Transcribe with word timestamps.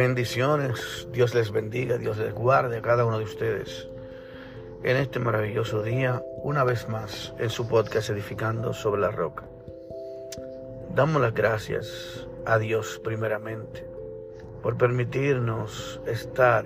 Bendiciones, 0.00 1.06
Dios 1.12 1.34
les 1.34 1.52
bendiga, 1.52 1.98
Dios 1.98 2.16
les 2.16 2.32
guarde 2.32 2.78
a 2.78 2.80
cada 2.80 3.04
uno 3.04 3.18
de 3.18 3.24
ustedes. 3.24 3.86
En 4.82 4.96
este 4.96 5.18
maravilloso 5.18 5.82
día, 5.82 6.24
una 6.42 6.64
vez 6.64 6.88
más 6.88 7.34
en 7.38 7.50
su 7.50 7.68
podcast 7.68 8.08
Edificando 8.08 8.72
sobre 8.72 9.02
la 9.02 9.10
Roca. 9.10 9.44
Damos 10.94 11.20
las 11.20 11.34
gracias 11.34 12.26
a 12.46 12.56
Dios 12.56 12.98
primeramente 13.04 13.86
por 14.62 14.78
permitirnos 14.78 16.00
estar 16.06 16.64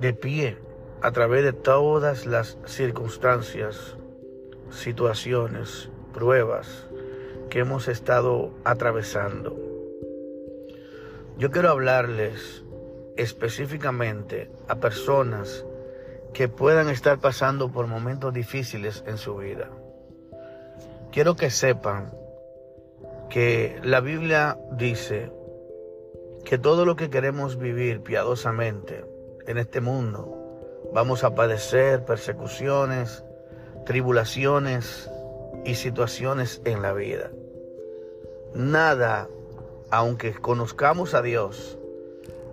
de 0.00 0.12
pie 0.12 0.58
a 1.02 1.12
través 1.12 1.44
de 1.44 1.52
todas 1.52 2.26
las 2.26 2.58
circunstancias, 2.66 3.96
situaciones, 4.70 5.88
pruebas 6.12 6.88
que 7.48 7.60
hemos 7.60 7.86
estado 7.86 8.50
atravesando 8.64 9.67
yo 11.38 11.52
quiero 11.52 11.70
hablarles 11.70 12.64
específicamente 13.16 14.50
a 14.66 14.76
personas 14.76 15.64
que 16.32 16.48
puedan 16.48 16.88
estar 16.88 17.20
pasando 17.20 17.70
por 17.70 17.86
momentos 17.86 18.34
difíciles 18.34 19.04
en 19.06 19.18
su 19.18 19.36
vida. 19.36 19.70
Quiero 21.12 21.36
que 21.36 21.50
sepan 21.50 22.12
que 23.30 23.78
la 23.84 24.00
Biblia 24.00 24.58
dice 24.72 25.30
que 26.44 26.58
todo 26.58 26.84
lo 26.84 26.96
que 26.96 27.08
queremos 27.08 27.56
vivir 27.56 28.02
piadosamente 28.02 29.04
en 29.46 29.58
este 29.58 29.80
mundo, 29.80 30.90
vamos 30.92 31.22
a 31.22 31.36
padecer 31.36 32.04
persecuciones, 32.04 33.24
tribulaciones 33.86 35.08
y 35.64 35.76
situaciones 35.76 36.62
en 36.64 36.82
la 36.82 36.92
vida. 36.92 37.30
Nada 38.54 39.28
aunque 39.90 40.34
conozcamos 40.34 41.14
a 41.14 41.22
Dios, 41.22 41.78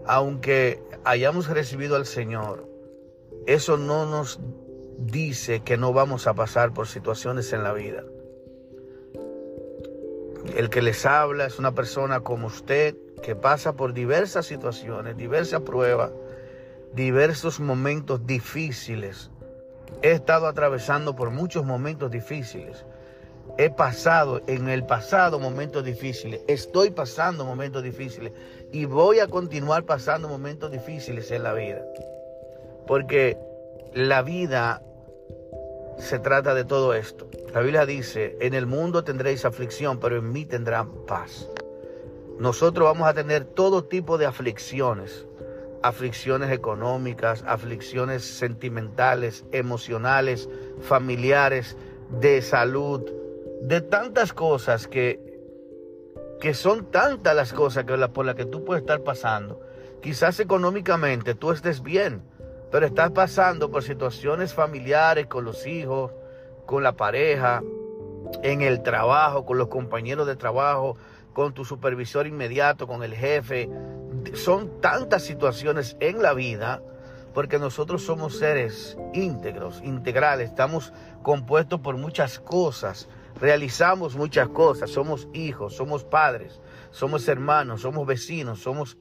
aunque 0.06 0.82
hayamos 1.04 1.50
recibido 1.50 1.96
al 1.96 2.06
Señor, 2.06 2.68
eso 3.48 3.78
no 3.78 4.06
nos 4.06 4.40
dice 4.98 5.62
que 5.62 5.78
no 5.78 5.94
vamos 5.94 6.28
a 6.28 6.34
pasar 6.34 6.74
por 6.74 6.88
situaciones 6.88 7.52
en 7.54 7.64
la 7.64 7.74
vida. 7.74 8.04
El 10.56 10.70
que 10.70 10.82
les 10.82 11.06
habla 11.06 11.46
es 11.46 11.60
una 11.60 11.74
persona 11.74 12.22
como 12.22 12.48
usted 12.48 12.96
que 13.22 13.36
pasa 13.36 13.74
por 13.74 13.94
diversas 13.94 14.46
situaciones, 14.46 15.18
diversas 15.18 15.62
pruebas, 15.62 16.12
diversos 16.94 17.60
momentos 17.60 18.26
difíciles. 18.26 19.32
He 20.02 20.12
estado 20.12 20.48
atravesando 20.48 21.16
por 21.16 21.32
muchos 21.32 21.66
momentos 21.66 22.12
difíciles 22.12 22.86
he 23.58 23.70
pasado 23.70 24.42
en 24.48 24.68
el 24.70 24.86
pasado 24.86 25.40
momentos 25.40 25.84
difíciles, 25.86 26.42
estoy 26.48 26.92
pasando 26.92 27.46
momentos 27.46 27.84
difíciles 27.84 28.34
y 28.72 28.86
voy 28.86 29.20
a 29.20 29.28
continuar 29.28 29.84
pasando 29.86 30.28
momentos 30.28 30.72
difíciles 30.72 31.32
en 31.32 31.44
la 31.44 31.54
vida. 31.54 31.82
Porque 32.88 33.38
la 33.94 34.22
vida 34.22 34.82
se 35.98 36.20
trata 36.20 36.54
de 36.54 36.66
todo 36.66 36.94
esto. 36.94 37.28
La 37.54 37.62
Biblia 37.62 37.86
dice, 37.86 38.36
en 38.42 38.54
el 38.54 38.66
mundo 38.66 39.04
tendréis 39.04 39.46
aflicción, 39.46 40.00
pero 40.00 40.18
en 40.18 40.32
mí 40.32 40.46
tendrán 40.46 40.92
paz. 41.06 41.50
Nosotros 42.38 42.86
vamos 42.86 43.08
a 43.08 43.14
tener 43.14 43.46
todo 43.46 43.86
tipo 43.86 44.18
de 44.18 44.26
aflicciones, 44.26 45.26
aflicciones 45.82 46.52
económicas, 46.52 47.44
aflicciones 47.48 48.26
sentimentales, 48.26 49.46
emocionales, 49.54 50.50
familiares, 50.82 51.78
de 52.20 52.42
salud, 52.42 53.02
de 53.62 53.82
tantas 53.82 54.34
cosas 54.34 54.88
que, 54.88 55.20
que 56.40 56.54
son 56.54 56.92
tantas 56.92 57.36
las 57.36 57.54
cosas 57.54 57.86
que, 57.86 57.98
por 58.10 58.26
las 58.26 58.36
que 58.36 58.46
tú 58.46 58.64
puedes 58.64 58.82
estar 58.82 59.02
pasando. 59.02 59.62
Quizás 60.02 60.40
económicamente 60.40 61.36
tú 61.36 61.52
estés 61.52 61.82
bien, 61.82 62.22
pero 62.72 62.86
estás 62.86 63.12
pasando 63.12 63.72
por 63.72 63.84
situaciones 63.84 64.54
familiares 64.54 65.28
con 65.28 65.46
los 65.46 65.66
hijos, 65.66 66.12
con 66.66 66.84
la 66.84 66.94
pareja, 66.94 67.64
en 68.44 68.62
el 68.62 68.84
trabajo, 68.84 69.46
con 69.46 69.58
los 69.58 69.68
compañeros 69.68 70.28
de 70.28 70.36
trabajo, 70.36 70.98
con 71.34 71.54
tu 71.54 71.66
supervisor 71.66 72.28
inmediato, 72.28 72.88
con 72.88 73.04
el 73.04 73.14
jefe. 73.14 73.70
Son 74.34 74.82
tantas 74.82 75.24
situaciones 75.24 75.98
en 76.00 76.22
la 76.22 76.34
vida 76.34 76.82
porque 77.34 77.60
nosotros 77.60 78.04
somos 78.04 78.38
seres 78.38 78.98
íntegros, 79.14 79.82
integrales, 79.84 80.50
estamos 80.50 80.94
compuestos 81.22 81.82
por 81.82 81.98
muchas 81.98 82.40
cosas 82.40 83.10
realizamos 83.40 84.16
muchas 84.16 84.50
cosas, 84.50 84.90
somos 84.90 85.28
hijos, 85.34 85.76
somos 85.76 86.04
padres, 86.04 86.60
somos 86.92 87.28
hermanos, 87.28 87.82
somos 87.82 88.08
vecinos, 88.08 88.60
somos, 88.62 88.98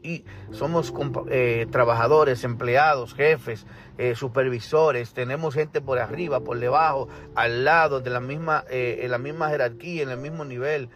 somos 0.51 0.93
eh, 1.31 1.67
trabajadores, 1.71 2.43
empleados, 2.45 3.15
jefes, 3.15 3.67
eh, 3.99 4.15
supervisores, 4.15 5.15
tenemos 5.15 5.55
gente 5.55 5.81
por 5.81 5.99
arriba, 5.99 6.41
por 6.41 6.59
debajo, 6.59 7.09
al 7.37 7.65
lado, 7.65 8.01
de 8.01 8.11
la 8.11 8.21
misma, 8.21 8.65
eh, 8.69 9.01
en 9.03 9.11
la 9.11 9.19
misma 9.19 9.51
jerarquía, 9.51 10.03
en 10.03 10.11
el 10.11 10.19
mismo 10.19 10.45
nivel, 10.45 10.89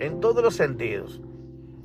en 0.00 0.20
todos 0.20 0.42
los 0.42 0.56
sentidos. 0.56 1.20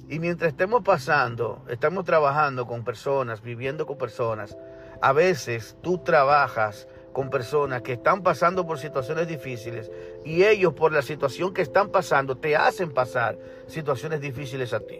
Y 0.08 0.20
mientras 0.20 0.52
estemos 0.52 0.84
pasando, 0.84 1.66
estamos 1.70 2.06
trabajando 2.06 2.66
con 2.66 2.84
personas, 2.84 3.42
viviendo 3.42 3.86
con 3.86 3.98
personas, 3.98 4.58
a 5.02 5.14
veces 5.14 5.78
tú 5.82 5.98
trabajas 6.00 6.88
con 7.14 7.30
personas 7.30 7.82
que 7.82 7.94
están 7.94 8.24
pasando 8.24 8.66
por 8.66 8.78
situaciones 8.78 9.28
difíciles 9.28 9.92
y 10.24 10.44
ellos 10.44 10.74
por 10.74 10.92
la 10.92 11.02
situación 11.02 11.54
que 11.54 11.62
están 11.62 11.90
pasando 11.90 12.38
te 12.38 12.56
hacen 12.56 12.92
pasar 12.92 13.38
situaciones 13.68 14.22
difíciles 14.22 14.74
a 14.74 14.80
ti. 14.80 15.00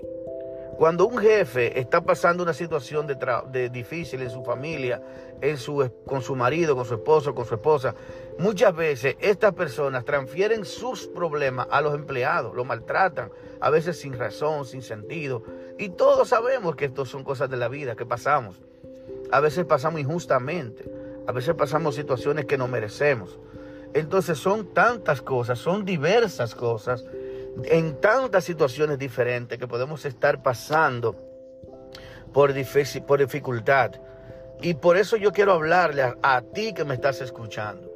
Cuando 0.78 1.06
un 1.06 1.20
jefe 1.20 1.80
está 1.80 2.02
pasando 2.02 2.42
una 2.42 2.54
situación 2.54 3.06
de, 3.06 3.70
difícil 3.70 4.22
en 4.24 4.32
su 4.32 4.44
familia, 4.44 5.00
en 5.40 5.58
su, 5.58 5.88
con 6.08 6.24
su 6.24 6.36
marido, 6.36 6.76
con 6.76 6.86
su 6.86 6.96
esposo, 6.96 7.36
con 7.36 7.46
su 7.46 7.54
esposa, 7.54 7.94
muchas 8.40 8.76
veces 8.76 9.16
estas 9.20 9.54
personas 9.54 10.06
transfieren 10.06 10.66
sus 10.66 11.06
problemas 11.06 11.68
a 11.70 11.82
los 11.82 11.94
empleados, 11.94 12.56
los 12.56 12.66
maltratan, 12.66 13.30
a 13.60 13.70
veces 13.70 14.00
sin 14.00 14.18
razón, 14.18 14.66
sin 14.66 14.82
sentido. 14.82 15.44
Y 15.78 15.90
todos 15.90 16.30
sabemos 16.30 16.76
que 16.76 16.86
esto 16.86 17.06
son 17.06 17.24
cosas 17.24 17.48
de 17.52 17.58
la 17.58 17.68
vida 17.68 17.96
que 17.96 18.08
pasamos. 18.08 18.60
A 19.32 19.40
veces 19.40 19.66
pasamos 19.66 20.02
injustamente. 20.02 20.84
A 21.28 21.32
veces 21.32 21.54
pasamos 21.54 21.94
situaciones 21.94 22.46
que 22.46 22.58
no 22.58 22.68
merecemos. 22.68 23.38
Entonces 23.94 24.38
son 24.38 24.74
tantas 24.74 25.22
cosas, 25.22 25.60
son 25.60 25.86
diversas 25.86 26.56
cosas, 26.56 27.04
en 27.66 28.00
tantas 28.00 28.46
situaciones 28.46 28.98
diferentes 28.98 29.58
que 29.58 29.68
podemos 29.68 30.06
estar 30.06 30.42
pasando 30.42 31.16
por, 32.32 32.54
por 33.06 33.20
dificultad. 33.20 33.92
Y 34.62 34.76
por 34.76 34.98
eso 34.98 35.18
yo 35.18 35.32
quiero 35.32 35.54
hablarle 35.54 36.04
a, 36.22 36.42
ti 36.54 36.74
que 36.74 36.86
me 36.86 36.94
estás 36.94 37.20
escuchando, 37.22 37.92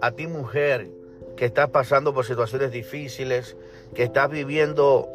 a 0.00 0.10
ti 0.10 0.26
mujer 0.26 0.88
que 1.36 1.44
estás 1.44 1.70
pasando 1.70 2.12
por 2.12 2.24
situaciones 2.24 2.72
difíciles, 2.72 3.56
que 3.94 4.02
estás 4.02 4.28
viviendo 4.28 5.08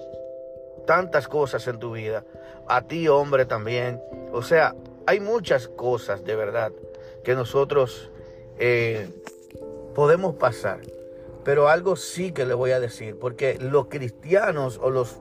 tantas 0.88 1.28
cosas 1.28 1.68
en 1.68 1.80
tu 1.80 1.92
vida, 1.92 2.24
a 2.68 2.82
ti 2.84 3.10
hombre 3.10 3.46
también. 3.46 4.02
O 4.32 4.42
sea, 4.42 4.74
hay 5.06 5.20
muchas 5.20 5.68
cosas 5.68 6.24
de 6.24 6.36
verdad 6.36 6.72
que 7.26 7.36
nosotros 7.36 8.10
eh, 8.58 9.10
podemos 9.94 10.36
pasar. 10.36 10.82
Pero 11.44 11.68
algo 11.68 11.96
sí 11.96 12.32
que 12.32 12.46
le 12.46 12.54
voy 12.54 12.72
a 12.72 12.80
decir, 12.80 13.18
porque 13.20 13.58
los 13.60 13.88
cristianos 13.88 14.80
o 14.82 14.90
los 14.90 15.18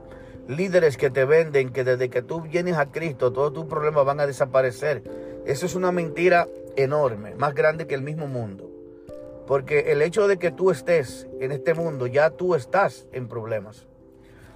líderes 0.49 0.97
que 0.97 1.10
te 1.10 1.25
venden 1.25 1.71
que 1.71 1.84
desde 1.84 2.10
que 2.10 2.22
tú 2.22 2.43
vienes 2.43 2.77
a 2.77 2.87
Cristo 2.87 3.32
todos 3.32 3.53
tus 3.53 3.66
problemas 3.66 4.05
van 4.05 4.21
a 4.21 4.27
desaparecer, 4.27 5.03
eso 5.47 5.66
es 5.66 5.75
una 5.75 5.93
mentira 5.93 6.47
enorme, 6.77 7.34
más 7.34 7.55
grande 7.55 7.87
que 7.87 7.94
el 7.94 8.03
mismo 8.03 8.27
mundo. 8.27 8.71
Porque 9.47 9.93
el 9.93 10.03
hecho 10.03 10.28
de 10.28 10.38
que 10.38 10.53
tú 10.53 10.71
estés 10.71 11.27
en 11.41 11.50
este 11.53 11.75
mundo, 11.75 12.06
ya 12.06 12.31
tú 12.31 12.55
estás 12.55 13.06
en 13.12 13.28
problemas. 13.28 13.87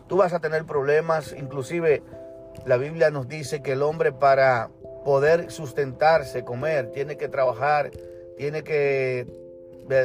Tú 0.06 0.17
vas 0.17 0.32
a 0.32 0.38
tener 0.40 0.64
problemas, 0.64 1.35
inclusive 1.37 2.02
la 2.64 2.76
Biblia 2.76 3.11
nos 3.11 3.29
dice 3.29 3.62
que 3.62 3.73
el 3.73 3.82
hombre 3.82 4.12
para 4.12 4.70
poder 5.05 5.50
sustentarse, 5.50 6.44
comer, 6.44 6.93
tiene 6.93 7.17
que 7.17 7.29
trabajar, 7.29 7.90
tiene 8.37 8.62
que, 8.62 9.26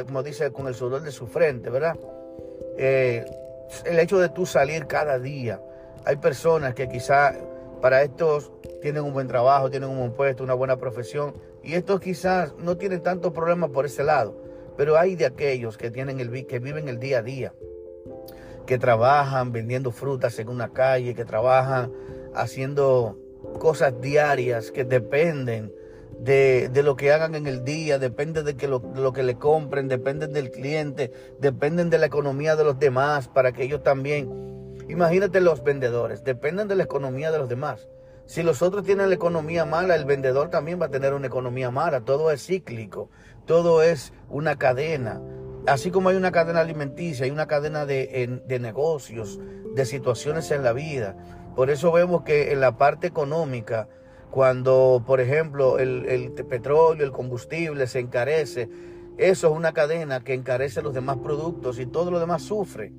como 0.06 0.22
dice, 0.22 0.52
con 0.52 0.66
el 0.66 0.74
sudor 0.74 1.02
de 1.02 1.12
su 1.12 1.26
frente, 1.26 1.70
¿verdad? 1.70 1.96
Eh, 2.76 3.24
el 3.84 3.98
hecho 3.98 4.18
de 4.18 4.28
tú 4.28 4.46
salir 4.46 4.86
cada 4.86 5.18
día. 5.18 5.60
Hay 6.04 6.16
personas 6.16 6.74
que 6.74 6.88
quizá 6.88 7.34
para 7.80 8.02
estos 8.02 8.52
tienen 8.80 9.02
un 9.02 9.12
buen 9.12 9.28
trabajo, 9.28 9.70
tienen 9.70 9.90
un 9.90 9.98
buen 9.98 10.12
puesto, 10.12 10.44
una 10.44 10.54
buena 10.54 10.76
profesión, 10.76 11.34
y 11.62 11.74
estos 11.74 12.00
quizás 12.00 12.54
no 12.58 12.76
tienen 12.76 13.02
tantos 13.02 13.32
problemas 13.32 13.70
por 13.70 13.86
ese 13.86 14.04
lado, 14.04 14.36
pero 14.76 14.96
hay 14.96 15.16
de 15.16 15.26
aquellos 15.26 15.76
que, 15.76 15.90
tienen 15.90 16.20
el, 16.20 16.46
que 16.46 16.58
viven 16.58 16.88
el 16.88 16.98
día 16.98 17.18
a 17.18 17.22
día, 17.22 17.54
que 18.66 18.78
trabajan 18.78 19.52
vendiendo 19.52 19.90
frutas 19.90 20.38
en 20.38 20.48
una 20.48 20.72
calle, 20.72 21.14
que 21.14 21.24
trabajan 21.24 21.92
haciendo 22.34 23.18
cosas 23.58 24.00
diarias 24.00 24.70
que 24.70 24.84
dependen 24.84 25.72
de, 26.22 26.82
lo 26.84 26.96
que 26.96 27.12
hagan 27.12 27.34
en 27.34 27.46
el 27.46 27.64
día, 27.64 27.98
depende 27.98 28.42
de, 28.42 28.54
que 28.54 28.68
lo, 28.68 28.80
lo, 28.94 29.12
que 29.12 29.24
le 29.24 29.36
compren, 29.36 29.88
dependen 29.88 30.32
del 30.32 30.50
cliente, 30.50 31.12
dependen 31.40 31.90
de 31.90 31.98
la 31.98 32.06
economía 32.06 32.54
de 32.54 32.64
los 32.64 32.78
demás 32.78 33.28
para 33.28 33.52
que 33.52 33.64
ellos 33.64 33.82
también, 33.82 34.76
imagínate 34.88 35.40
los 35.40 35.64
vendedores, 35.64 36.22
dependen 36.22 36.68
de 36.68 36.76
la 36.76 36.84
economía 36.84 37.32
de 37.32 37.38
los 37.38 37.48
demás. 37.48 37.88
Si 38.24 38.44
los 38.44 38.62
otros 38.62 38.84
tienen 38.84 39.08
la 39.08 39.16
economía 39.16 39.64
mala, 39.64 39.96
el 39.96 40.04
vendedor 40.04 40.48
también 40.48 40.80
va 40.80 40.86
a 40.86 40.90
tener 40.90 41.12
una 41.12 41.26
economía 41.26 41.72
mala. 41.72 42.02
Todo 42.02 42.30
es 42.30 42.46
cíclico, 42.46 43.10
todo 43.46 43.82
es 43.82 44.12
una 44.28 44.56
cadena. 44.56 45.20
Así 45.66 45.90
como 45.90 46.08
hay 46.08 46.16
una 46.16 46.30
cadena 46.30 46.60
alimenticia, 46.60 47.24
hay 47.24 47.32
una 47.32 47.46
cadena 47.48 47.84
de, 47.84 48.40
de 48.46 48.58
negocios, 48.60 49.40
de 49.74 49.84
situaciones 49.84 50.52
en 50.52 50.62
la 50.62 50.72
vida. 50.72 51.16
Por 51.56 51.68
eso 51.68 51.90
vemos 51.90 52.22
que 52.22 52.52
en 52.52 52.60
la 52.60 52.78
parte 52.78 53.08
económica, 53.08 53.88
cuando, 54.32 55.04
por 55.06 55.20
ejemplo, 55.20 55.78
el, 55.78 56.32
petróleo, 56.48 57.04
el 57.04 57.12
combustible 57.12 57.86
se 57.86 57.98
encarece, 57.98 58.66
eso 59.18 59.48
es 59.48 59.54
una 59.54 59.74
cadena 59.74 60.24
que 60.24 60.32
encarece 60.32 60.80
los 60.80 60.94
demás 60.94 61.18
productos 61.18 61.78
y 61.78 61.84
todo 61.84 62.10
lo 62.10 62.18
demás 62.18 62.40
sufre. 62.40 62.94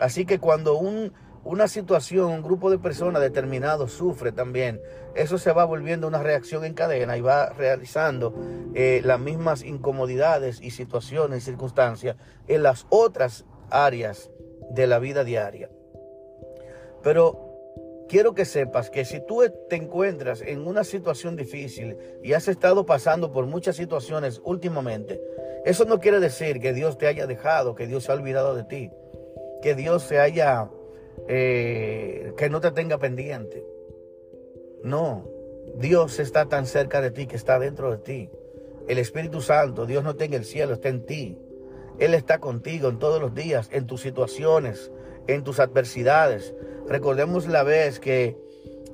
Así 0.00 0.24
que 0.24 0.38
cuando 0.38 0.78
un, 0.78 1.12
una 1.44 1.68
situación, 1.68 2.30
un 2.30 2.42
grupo 2.42 2.70
de 2.70 2.78
personas 2.78 3.20
determinados 3.20 3.92
sufre 3.92 4.32
también, 4.32 4.80
eso 5.14 5.36
se 5.36 5.52
va 5.52 5.66
volviendo 5.66 6.08
una 6.08 6.22
reacción 6.22 6.64
en 6.64 6.72
cadena 6.72 7.18
y 7.18 7.20
va 7.20 7.50
realizando 7.50 8.34
eh, 8.74 9.02
las 9.04 9.20
mismas 9.20 9.64
incomodidades 9.64 10.58
y 10.62 10.70
situaciones 10.70 11.42
y 11.42 11.44
circunstancias 11.50 12.16
en 12.46 12.62
las 12.62 12.86
otras 12.88 13.44
áreas 13.68 14.30
de 14.70 14.86
la 14.86 14.98
vida 15.00 15.22
diaria. 15.22 15.68
Pero 17.02 17.47
quiero 18.08 18.34
que 18.34 18.44
sepas 18.44 18.90
que 18.90 19.04
si 19.04 19.20
tú 19.20 19.42
te 19.68 19.76
encuentras 19.76 20.42
en 20.42 20.66
una 20.66 20.84
situación 20.84 21.36
difícil 21.36 21.96
y 22.22 22.32
has 22.32 22.48
estado 22.48 22.86
pasando 22.86 23.30
por 23.30 23.46
muchas 23.46 23.76
situaciones 23.76 24.40
últimamente, 24.44 25.20
eso 25.64 25.84
no 25.84 26.00
quiere 26.00 26.18
decir 26.20 26.60
que 26.60 26.72
Dios 26.72 26.98
te 26.98 27.06
haya 27.06 27.26
dejado, 27.26 27.74
que 27.74 27.86
Dios 27.86 28.04
se 28.04 28.12
ha 28.12 28.14
olvidado 28.14 28.54
de 28.54 28.64
ti, 28.64 28.90
que 29.62 29.74
Dios 29.74 30.02
se 30.02 30.18
haya 30.18 30.70
eh, 31.26 32.32
que 32.36 32.48
no 32.48 32.60
te 32.60 32.70
tenga 32.70 32.98
pendiente. 32.98 33.66
No, 34.82 35.28
Dios 35.76 36.18
está 36.20 36.46
tan 36.46 36.66
cerca 36.66 37.00
de 37.00 37.10
ti 37.10 37.26
que 37.26 37.36
está 37.36 37.58
dentro 37.58 37.90
de 37.90 37.98
ti. 37.98 38.30
El 38.86 38.98
Espíritu 38.98 39.40
Santo, 39.40 39.84
Dios 39.84 40.02
no 40.04 40.10
está 40.10 40.24
en 40.24 40.34
el 40.34 40.44
cielo, 40.44 40.74
está 40.74 40.88
en 40.88 41.04
ti. 41.04 41.38
Él 41.98 42.14
está 42.14 42.38
contigo 42.38 42.88
en 42.88 42.98
todos 42.98 43.20
los 43.20 43.34
días, 43.34 43.68
en 43.72 43.86
tus 43.86 44.00
situaciones, 44.00 44.92
en 45.28 45.44
tus 45.44 45.60
adversidades. 45.60 46.54
Recordemos 46.88 47.46
la 47.46 47.62
vez 47.62 48.00
que 48.00 48.36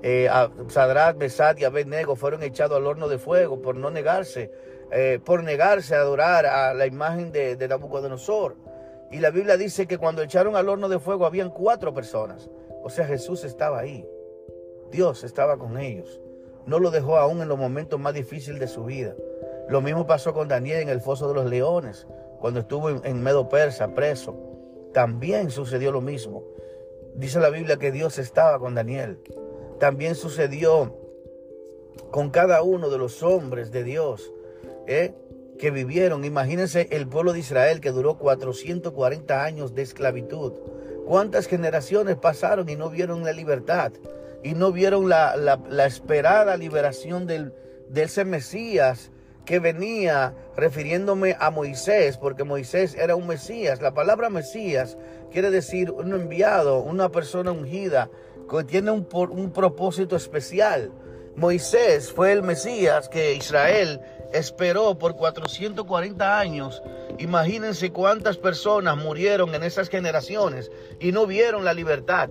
eh, 0.03 0.29
Sadrat, 0.69 1.17
Besat 1.17 1.59
y 1.61 1.65
Abednego 1.65 2.15
fueron 2.17 2.43
echados 2.43 2.77
al 2.77 2.87
horno 2.87 3.09
de 3.09 3.17
fuego 3.19 3.63
por 3.63 3.77
no 3.77 3.91
negarse, 3.91 4.53
eh, 4.93 5.19
por 5.25 5.43
negarse 5.43 5.95
a 5.95 6.01
adorar 6.01 6.45
a 6.45 6.75
la 6.75 6.87
imagen 6.87 7.33
de, 7.33 7.57
de 7.57 7.69
Nabucodonosor. 7.69 8.57
Y 9.11 9.21
la 9.21 9.31
Biblia 9.31 9.57
dice 9.57 9.87
que 9.87 9.97
cuando 9.97 10.23
echaron 10.23 10.57
al 10.57 10.69
horno 10.69 10.91
de 10.91 10.99
fuego 10.99 11.25
habían 11.25 11.49
cuatro 11.49 11.95
personas. 11.95 12.51
O 12.83 12.91
sea, 12.91 13.07
Jesús 13.07 13.45
estaba 13.45 13.79
ahí. 13.79 14.07
Dios 14.91 15.25
estaba 15.25 15.57
con 15.57 15.79
ellos. 15.79 16.21
No 16.67 16.79
lo 16.79 16.91
dejó 16.91 17.17
aún 17.17 17.41
en 17.43 17.49
los 17.49 17.59
momentos 17.59 17.99
más 18.01 18.15
difíciles 18.15 18.61
de 18.61 18.69
su 18.69 18.85
vida. 18.85 19.15
Lo 19.69 19.81
mismo 19.81 20.07
pasó 20.07 20.33
con 20.35 20.49
Daniel 20.49 20.83
en 20.83 20.89
el 20.89 21.01
foso 21.01 21.29
de 21.29 21.35
los 21.35 21.47
leones, 21.47 22.07
cuando 22.39 22.61
estuvo 22.61 22.91
en, 22.91 23.23
Medo 23.23 23.49
Persa 23.49 23.89
preso. 23.95 24.37
También 24.95 25.51
sucedió 25.51 25.93
lo 25.93 26.01
mismo. 26.01 26.43
Dice 27.15 27.39
la 27.39 27.51
Biblia 27.51 27.77
que 27.77 27.93
Dios 27.93 28.19
estaba 28.19 28.59
con 28.59 28.75
Daniel. 28.75 29.19
También 29.79 30.15
sucedió 30.15 30.97
con 32.11 32.31
cada 32.31 32.63
uno 32.63 32.89
de 32.89 32.97
los 32.97 33.23
hombres 33.23 33.71
de 33.71 33.85
Dios. 33.85 34.33
¿eh? 34.87 35.15
que 35.59 35.71
vivieron. 35.71 36.25
Imagínense 36.25 36.89
el 36.91 37.07
pueblo 37.07 37.33
de 37.33 37.41
Israel 37.41 37.81
que 37.81 37.91
duró 37.91 38.19
440 38.19 39.45
años 39.45 39.75
de 39.75 39.83
esclavitud. 39.83 40.53
¿Cuántas 41.07 41.47
generaciones 41.47 42.17
pasaron 42.17 42.69
y 42.69 42.77
no 42.77 42.91
vieron 42.91 43.25
la 43.25 43.33
libertad? 43.33 43.93
Y 44.43 44.55
no 44.55 44.73
vieron 44.73 45.09
la, 45.09 45.59
esperada 45.87 46.57
liberación 46.57 47.27
del, 47.27 47.53
de 47.89 48.03
ese 48.05 48.25
Mesías 48.25 49.11
que 49.45 49.59
venía 49.59 50.35
refiriéndome 50.57 51.37
a 51.39 51.51
Moisés, 51.51 52.17
porque 52.17 52.45
Moisés 52.45 52.95
era 52.95 53.17
un 53.17 53.27
Mesías. 53.27 53.81
La 53.83 53.93
palabra 53.93 54.31
Mesías 54.31 54.97
quiere 55.31 55.51
decir 55.51 55.91
un 55.91 56.13
enviado, 56.13 56.81
una 56.81 57.11
persona 57.11 57.53
ungida, 57.53 58.09
que 58.49 58.65
tiene 58.65 58.91
un, 58.91 59.07
un 59.13 59.53
propósito 59.53 60.17
especial. 60.17 60.93
Moisés 61.37 62.13
fue 62.13 62.33
el 62.33 62.43
Mesías 62.43 63.09
que 63.09 63.35
Israel 63.35 64.01
esperó 64.33 64.97
por 64.99 65.17
440 65.17 66.39
años. 66.39 66.83
Imagínense 67.19 67.91
cuántas 67.91 68.37
personas 68.37 68.97
murieron 68.97 69.55
en 69.55 69.63
esas 69.63 69.89
generaciones 69.89 70.71
y 71.01 71.13
no 71.13 71.27
vieron 71.27 71.65
la 71.65 71.75
libertad. 71.75 72.31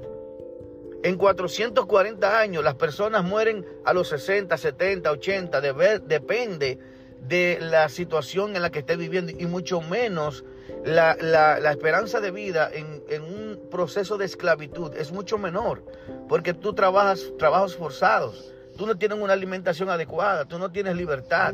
En 1.04 1.18
440 1.18 2.40
años 2.40 2.64
las 2.64 2.76
personas 2.76 3.26
mueren 3.26 3.66
a 3.84 3.94
los 3.94 4.08
60, 4.08 4.58
70, 4.58 5.12
80, 5.12 5.62
depende 6.00 6.80
de 7.28 7.58
la 7.62 7.90
situación 7.90 8.56
en 8.56 8.62
la 8.62 8.70
que 8.70 8.80
esté 8.80 8.98
viviendo 8.98 9.32
y 9.38 9.46
mucho 9.46 9.82
menos 9.82 10.44
la, 10.84 11.58
esperanza 11.72 12.20
de 12.20 12.32
vida 12.32 12.70
en, 12.72 13.04
en, 13.10 13.22
un 13.24 13.70
proceso 13.70 14.18
de 14.18 14.26
esclavitud 14.26 14.94
es 14.96 15.12
mucho 15.12 15.38
menor 15.38 15.84
porque 16.28 16.54
tú 16.54 16.74
trabajas 16.74 17.32
trabajos 17.40 17.76
forzados, 17.76 18.54
tú 18.78 18.86
no 18.86 18.96
tienes 18.96 19.20
una 19.20 19.34
alimentación 19.34 19.90
adecuada, 19.90 20.46
tú 20.46 20.60
no 20.60 20.72
tienes 20.72 20.96
libertad. 20.96 21.54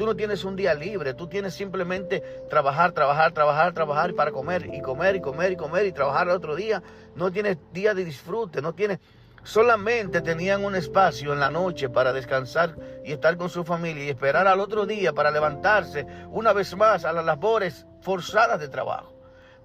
Tú 0.00 0.06
no 0.06 0.16
tienes 0.16 0.44
un 0.46 0.56
día 0.56 0.72
libre, 0.72 1.12
tú 1.12 1.26
tienes 1.26 1.52
simplemente 1.52 2.22
trabajar, 2.48 2.92
trabajar, 2.92 3.32
trabajar, 3.32 3.74
trabajar 3.74 4.14
para 4.14 4.32
comer 4.32 4.70
y 4.72 4.80
comer 4.80 5.16
y 5.16 5.20
comer 5.20 5.52
y 5.52 5.56
comer 5.56 5.84
y 5.84 5.92
trabajar 5.92 6.26
el 6.26 6.32
otro 6.32 6.56
día. 6.56 6.82
No 7.16 7.30
tienes 7.30 7.58
día 7.74 7.92
de 7.92 8.02
disfrute, 8.02 8.62
no 8.62 8.72
tienes... 8.72 8.98
Solamente 9.42 10.20
tenían 10.20 10.64
un 10.64 10.74
espacio 10.74 11.32
en 11.32 11.40
la 11.40 11.50
noche 11.50 11.88
para 11.88 12.12
descansar 12.12 12.76
y 13.04 13.12
estar 13.12 13.36
con 13.36 13.48
su 13.48 13.64
familia 13.64 14.04
y 14.04 14.10
esperar 14.10 14.46
al 14.46 14.60
otro 14.60 14.86
día 14.86 15.12
para 15.12 15.30
levantarse 15.30 16.06
una 16.30 16.52
vez 16.52 16.76
más 16.76 17.04
a 17.04 17.12
las 17.12 17.24
labores 17.24 17.86
forzadas 18.02 18.60
de 18.60 18.68
trabajo. 18.68 19.14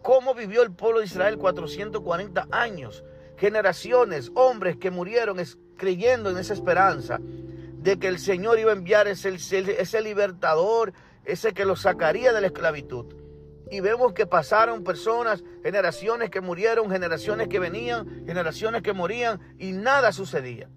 ¿Cómo 0.01 0.33
vivió 0.33 0.61
el 0.61 0.71
pueblo 0.71 0.99
de 0.99 1.05
Israel 1.05 1.37
440 1.37 2.47
años? 2.51 3.03
Generaciones, 3.37 4.31
hombres 4.35 4.77
que 4.77 4.91
murieron 4.91 5.37
creyendo 5.77 6.29
en 6.29 6.37
esa 6.37 6.53
esperanza 6.53 7.19
de 7.19 7.99
que 7.99 8.07
el 8.07 8.19
Señor 8.19 8.57
iba 8.59 8.71
a 8.71 8.75
enviar 8.75 9.07
ese, 9.07 10.01
libertador, 10.01 10.93
ese 11.25 11.53
que 11.53 11.65
lo 11.65 11.75
sacaría 11.75 12.33
de 12.33 12.41
la 12.41 12.47
esclavitud. 12.47 13.24
Y 13.71 13.79
vemos 13.79 14.13
que 14.13 14.27
pasaron 14.27 14.83
personas, 14.83 15.43
generaciones 15.63 16.29
que 16.29 16.41
murieron, 16.41 16.89
generaciones 16.89 17.47
que 17.47 17.59
venían, 17.59 18.25
generaciones 18.25 18.81
que 18.81 18.93
morían 18.93 19.39
y 19.57 19.71
nada 19.71 20.11
sucedía. 20.11 20.69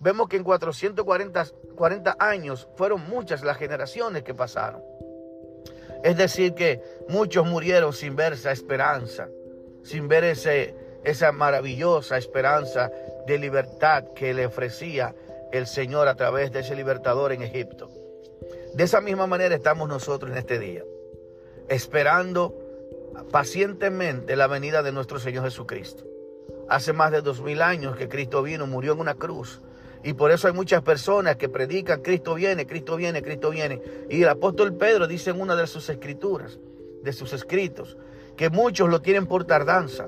Vemos 0.00 0.28
que 0.28 0.36
en 0.36 0.44
440 0.44 1.46
40 1.78 2.16
años 2.18 2.68
fueron 2.76 3.08
muchas 3.08 3.42
las 3.42 3.56
generaciones 3.56 4.24
que 4.24 4.34
pasaron. 4.34 4.82
Es 6.02 6.16
decir, 6.16 6.54
que 6.54 6.82
muchos 7.08 7.46
murieron 7.46 7.92
sin 7.92 8.16
ver 8.16 8.34
esa 8.34 8.52
esperanza, 8.52 9.28
sin 9.84 10.08
ver 10.08 10.24
ese, 10.24 10.74
esa 11.04 11.32
maravillosa 11.32 12.18
esperanza 12.18 12.90
de 13.26 13.38
libertad 13.38 14.04
que 14.14 14.34
le 14.34 14.46
ofrecía 14.46 15.14
el 15.52 15.66
Señor 15.66 16.08
a 16.08 16.14
través 16.14 16.52
de 16.52 16.60
ese 16.60 16.74
libertador 16.74 17.32
en 17.32 17.42
Egipto. 17.42 17.88
De 18.74 18.84
esa 18.84 19.00
misma 19.00 19.26
manera 19.26 19.54
estamos 19.54 19.88
nosotros 19.88 20.30
en 20.30 20.38
este 20.38 20.58
día, 20.58 20.82
esperando 21.68 22.54
pacientemente 23.30 24.36
la 24.36 24.46
venida 24.46 24.82
de 24.82 24.92
nuestro 24.92 25.18
Señor 25.18 25.44
Jesucristo. 25.44 26.04
Hace 26.68 26.92
más 26.92 27.12
de 27.12 27.22
dos 27.22 27.40
mil 27.40 27.62
años 27.62 27.96
que 27.96 28.08
Cristo 28.08 28.42
vino, 28.42 28.66
murió 28.66 28.92
en 28.92 29.00
una 29.00 29.14
cruz. 29.14 29.60
Y 30.04 30.12
por 30.12 30.30
eso 30.30 30.46
hay 30.46 30.54
muchas 30.54 30.82
personas 30.82 31.36
que 31.36 31.48
predican, 31.48 32.02
Cristo 32.02 32.34
viene, 32.34 32.66
Cristo 32.66 32.96
viene, 32.96 33.22
Cristo 33.22 33.50
viene. 33.50 33.82
Y 34.08 34.22
el 34.22 34.28
apóstol 34.28 34.74
Pedro 34.74 35.06
dice 35.06 35.30
en 35.30 35.40
una 35.40 35.56
de 35.56 35.66
sus 35.66 35.88
escrituras, 35.88 36.58
de 37.02 37.12
sus 37.12 37.32
escritos, 37.32 37.96
que 38.36 38.50
muchos 38.50 38.88
lo 38.88 39.00
tienen 39.00 39.26
por 39.26 39.44
tardanza. 39.44 40.06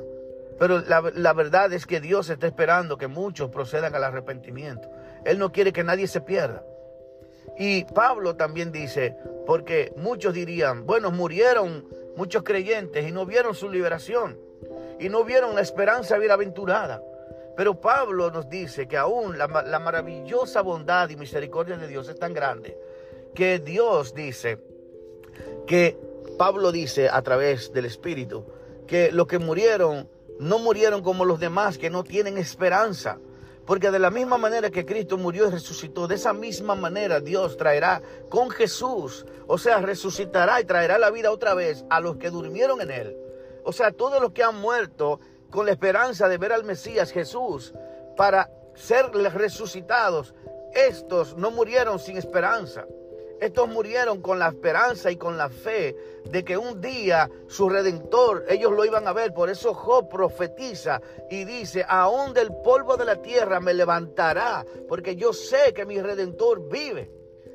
Pero 0.59 0.81
la, 0.81 1.11
la 1.15 1.33
verdad 1.33 1.73
es 1.73 1.87
que 1.87 2.01
Dios 2.01 2.31
está 2.31 2.47
esperando 2.47 2.99
que 2.99 3.09
muchos 3.09 3.51
procedan 3.51 3.95
al 3.95 4.05
arrepentimiento. 4.05 4.89
Él 5.25 5.39
no 5.39 5.51
quiere 5.51 5.73
que 5.73 5.83
nadie 5.83 6.07
se 6.07 6.21
pierda. 6.21 6.63
Y 7.59 7.85
Pablo 7.85 8.37
también 8.37 8.73
dice, 8.73 9.17
porque 9.47 9.93
muchos 9.97 10.35
dirían, 10.35 10.87
bueno, 10.87 11.11
murieron 11.11 11.87
muchos 12.17 12.43
creyentes 12.43 13.07
y 13.07 13.13
no 13.13 13.27
vieron 13.27 13.55
su 13.55 13.69
liberación 13.69 14.39
y 14.99 15.09
no 15.09 15.25
vieron 15.25 15.55
la 15.55 15.61
esperanza 15.61 16.19
bienaventurada. 16.19 17.03
Pero 17.57 17.81
Pablo 17.81 18.31
nos 18.31 18.49
dice 18.49 18.87
que 18.87 18.97
aún 18.97 19.37
la, 19.37 19.47
la, 19.47 19.79
maravillosa 19.79 20.63
bondad 20.63 21.09
y 21.11 21.17
misericordia 21.17 21.77
de 21.77 21.89
Dios 21.89 22.09
es 22.09 22.19
tan 22.19 22.33
grande 22.33 22.79
que 23.35 23.59
Dios 23.59 24.15
dice 24.15 24.59
que 25.67 25.99
Pablo 26.39 26.73
dice 26.73 27.09
a 27.09 27.21
través 27.23 27.73
del 27.73 27.85
Espíritu 27.85 28.45
que 28.87 29.13
los 29.13 29.27
que 29.27 29.39
murieron 29.39 30.09
no 30.39 30.59
murieron 30.59 31.03
como 31.03 31.27
los 31.27 31.39
demás 31.39 31.77
que 31.77 31.91
no 31.91 32.03
tienen 32.03 32.39
esperanza. 32.39 33.19
Porque 33.67 33.91
de 33.91 33.99
la 33.99 34.11
misma 34.11 34.39
manera 34.39 34.71
que 34.71 34.85
Cristo 34.85 35.17
murió 35.17 35.49
y 35.49 35.51
resucitó, 35.51 36.09
de 36.09 36.17
esa 36.17 36.33
misma 36.33 36.75
manera 36.75 37.21
Dios 37.21 37.57
traerá 37.57 38.03
con 38.29 38.51
Jesús, 38.51 39.27
o 39.47 39.59
sea, 39.59 39.79
resucitará 39.79 40.61
y 40.61 40.65
traerá 40.65 40.99
la 40.99 41.11
vida 41.11 41.31
otra 41.31 41.55
vez 41.55 41.85
a 41.91 42.01
los 42.01 42.17
que 42.17 42.31
durmieron 42.31 42.81
en 42.81 42.91
Él. 42.91 43.17
O 43.65 43.73
sea, 43.73 43.93
todos 43.93 44.21
los 44.21 44.33
que 44.33 44.43
han 44.43 44.61
muerto 44.61 45.21
con 45.51 45.67
la 45.67 45.73
esperanza 45.73 46.29
de 46.29 46.39
ver 46.39 46.53
al 46.53 46.65
Mesías 46.65 47.11
Jesús 47.11 47.75
para 48.17 48.51
ser 48.75 49.11
resucitados, 49.13 50.35
estos 50.75 51.37
no 51.37 51.51
murieron 51.51 51.99
sin 51.99 52.17
esperanza. 52.17 52.87
Estos 53.41 53.69
murieron 53.69 54.21
con 54.21 54.39
la 54.39 54.49
esperanza 54.49 55.11
y 55.11 55.17
con 55.17 55.39
la 55.39 55.49
fe 55.49 55.97
de 56.25 56.45
que 56.45 56.59
un 56.59 56.81
día 56.81 57.31
su 57.47 57.71
redentor, 57.71 58.45
ellos 58.49 58.73
lo 58.73 58.85
iban 58.85 59.09
a 59.09 59.15
ver. 59.15 59.33
Por 59.33 59.49
eso 59.49 59.73
Job 59.73 60.11
profetiza 60.11 61.01
y 61.31 61.45
dice, 61.45 61.85
aún 61.89 62.35
del 62.35 62.53
polvo 62.63 62.99
de 62.99 63.07
la 63.07 63.23
tierra 63.23 63.59
me 63.59 63.73
levantará, 63.73 64.67
porque 64.87 65.17
yo 65.17 65.33
sé 65.33 65.73
que 65.73 65.87
mi 65.87 66.01
redentor 66.01 66.69
vive. 66.69 67.11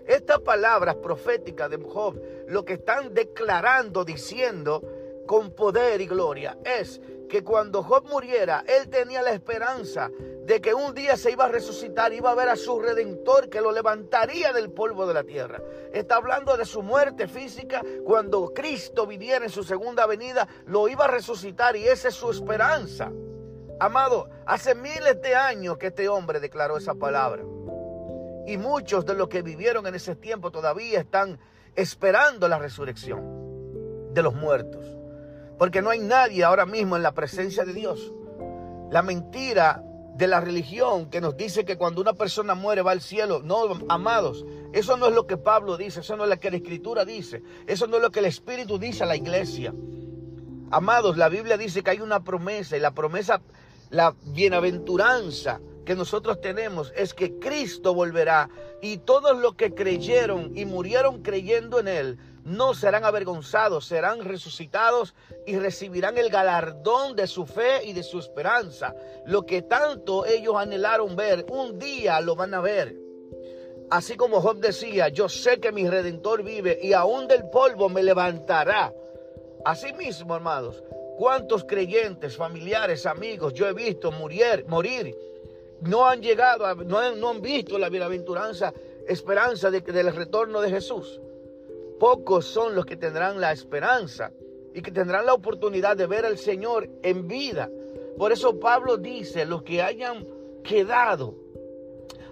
Estas 0.07 0.39
palabras 0.39 0.95
proféticas 0.95 1.69
de 1.69 1.77
Job 1.77 2.19
lo 2.47 2.65
que 2.65 2.73
están 2.73 3.13
declarando, 3.13 4.03
diciendo 4.03 4.81
con 5.27 5.51
poder 5.51 6.01
y 6.01 6.07
gloria, 6.07 6.57
es 6.63 6.99
que 7.29 7.43
cuando 7.43 7.83
Job 7.83 8.07
muriera, 8.09 8.63
él 8.67 8.89
tenía 8.89 9.21
la 9.21 9.31
esperanza 9.31 10.11
de 10.45 10.61
que 10.61 10.75
un 10.75 10.93
día 10.93 11.17
se 11.17 11.31
iba 11.31 11.45
a 11.45 11.49
resucitar, 11.49 12.13
iba 12.13 12.29
a 12.29 12.35
ver 12.35 12.49
a 12.49 12.55
su 12.55 12.79
redentor 12.79 13.49
que 13.49 13.61
lo 13.61 13.71
levantaría 13.71 14.53
del 14.53 14.71
polvo 14.71 15.07
de 15.07 15.15
la 15.15 15.23
tierra. 15.23 15.59
Está 15.91 16.17
hablando 16.17 16.55
de 16.55 16.65
su 16.65 16.83
muerte 16.83 17.27
física, 17.27 17.81
cuando 18.03 18.53
Cristo 18.53 19.07
viniera 19.07 19.43
en 19.43 19.51
su 19.51 19.63
segunda 19.63 20.05
venida, 20.05 20.47
lo 20.67 20.87
iba 20.87 21.05
a 21.05 21.09
resucitar 21.09 21.75
y 21.75 21.87
esa 21.87 22.09
es 22.09 22.15
su 22.15 22.29
esperanza. 22.29 23.11
Amado, 23.79 24.29
hace 24.45 24.75
miles 24.75 25.19
de 25.19 25.33
años 25.33 25.79
que 25.79 25.87
este 25.87 26.07
hombre 26.07 26.39
declaró 26.39 26.77
esa 26.77 26.93
palabra. 26.93 27.43
Y 28.45 28.57
muchos 28.57 29.03
de 29.03 29.15
los 29.15 29.27
que 29.27 29.41
vivieron 29.41 29.87
en 29.87 29.95
ese 29.95 30.15
tiempo 30.15 30.51
todavía 30.51 30.99
están 30.99 31.39
esperando 31.75 32.47
la 32.47 32.59
resurrección 32.59 34.13
de 34.13 34.21
los 34.21 34.35
muertos. 34.35 34.85
Porque 35.57 35.81
no 35.81 35.89
hay 35.89 35.99
nadie 35.99 36.43
ahora 36.43 36.67
mismo 36.67 36.95
en 36.95 37.01
la 37.01 37.13
presencia 37.13 37.65
de 37.65 37.73
Dios. 37.73 38.13
La 38.91 39.01
mentira 39.01 39.81
de 40.15 40.27
la 40.27 40.39
religión 40.39 41.09
que 41.09 41.19
nos 41.19 41.35
dice 41.35 41.65
que 41.65 41.77
cuando 41.77 41.99
una 41.99 42.13
persona 42.13 42.55
muere 42.55 42.81
va 42.81 42.91
al 42.91 43.01
cielo. 43.01 43.41
No, 43.43 43.79
amados, 43.89 44.45
eso 44.71 44.95
no 44.95 45.07
es 45.07 45.13
lo 45.13 45.27
que 45.27 45.37
Pablo 45.37 45.75
dice, 45.75 45.99
eso 45.99 46.15
no 46.15 46.23
es 46.23 46.29
lo 46.29 46.39
que 46.39 46.51
la 46.51 46.57
escritura 46.57 47.03
dice, 47.03 47.43
eso 47.67 47.87
no 47.87 47.97
es 47.97 48.01
lo 48.01 48.11
que 48.11 48.19
el 48.19 48.25
Espíritu 48.25 48.79
dice 48.79 49.03
a 49.03 49.07
la 49.07 49.17
iglesia. 49.17 49.73
Amados, 50.71 51.17
la 51.17 51.29
Biblia 51.29 51.57
dice 51.57 51.83
que 51.83 51.91
hay 51.91 51.99
una 51.99 52.23
promesa 52.23 52.77
y 52.77 52.79
la 52.79 52.91
promesa, 52.91 53.41
la 53.89 54.15
bienaventuranza 54.23 55.59
que 55.85 55.95
nosotros 55.95 56.41
tenemos 56.41 56.93
es 56.95 57.13
que 57.13 57.37
Cristo 57.37 57.93
volverá 57.93 58.49
y 58.81 58.97
todos 58.97 59.37
los 59.37 59.55
que 59.55 59.73
creyeron 59.73 60.57
y 60.57 60.65
murieron 60.65 61.21
creyendo 61.21 61.79
en 61.79 61.87
Él 61.87 62.19
no 62.45 62.75
serán 62.75 63.03
avergonzados, 63.03 63.85
serán 63.85 64.23
resucitados 64.23 65.15
y 65.45 65.57
recibirán 65.57 66.17
el 66.17 66.29
galardón 66.29 67.15
de 67.15 67.25
su 67.27 67.45
fe 67.45 67.83
y 67.83 67.93
de 67.93 68.03
su 68.03 68.19
esperanza. 68.19 68.95
Lo 69.25 69.45
que 69.45 69.63
tanto 69.63 70.25
ellos 70.25 70.55
anhelaron 70.55 71.15
ver, 71.15 71.45
un 71.49 71.79
día 71.79 72.21
lo 72.21 72.35
van 72.35 72.53
a 72.53 72.61
ver. 72.61 72.95
Así 73.89 74.15
como 74.15 74.41
Job 74.41 74.57
decía, 74.57 75.09
yo 75.09 75.27
sé 75.27 75.59
que 75.59 75.71
mi 75.71 75.89
redentor 75.89 76.43
vive 76.43 76.79
y 76.81 76.93
aún 76.93 77.27
del 77.27 77.49
polvo 77.49 77.89
me 77.89 78.03
levantará. 78.03 78.93
Así 79.63 79.91
mismo, 79.93 80.35
hermanos, 80.35 80.83
cuántos 81.17 81.63
creyentes, 81.63 82.37
familiares, 82.37 83.07
amigos 83.07 83.53
yo 83.53 83.67
he 83.67 83.73
visto 83.73 84.11
morir, 84.11 85.15
no 85.81 86.05
han 86.05 86.21
llegado, 86.21 86.75
no, 86.75 86.99
han, 86.99 87.19
no 87.19 87.31
han 87.31 87.41
visto 87.41 87.79
la 87.79 87.89
bienaventuranza, 87.89 88.71
esperanza 89.07 89.71
de, 89.71 89.81
del 89.81 90.15
retorno 90.15 90.61
de 90.61 90.69
Jesús. 90.69 91.19
Pocos 91.99 92.45
son 92.45 92.75
los 92.75 92.85
que 92.85 92.97
tendrán 92.97 93.39
la 93.39 93.51
esperanza 93.51 94.31
y 94.73 94.81
que 94.81 94.91
tendrán 94.91 95.25
la 95.25 95.33
oportunidad 95.33 95.95
de 95.95 96.07
ver 96.07 96.25
al 96.25 96.37
Señor 96.37 96.89
en 97.01 97.27
vida. 97.27 97.69
Por 98.17 98.31
eso 98.31 98.59
Pablo 98.59 98.97
dice, 98.97 99.45
los 99.45 99.63
que 99.63 99.81
hayan 99.81 100.27
quedado, 100.63 101.35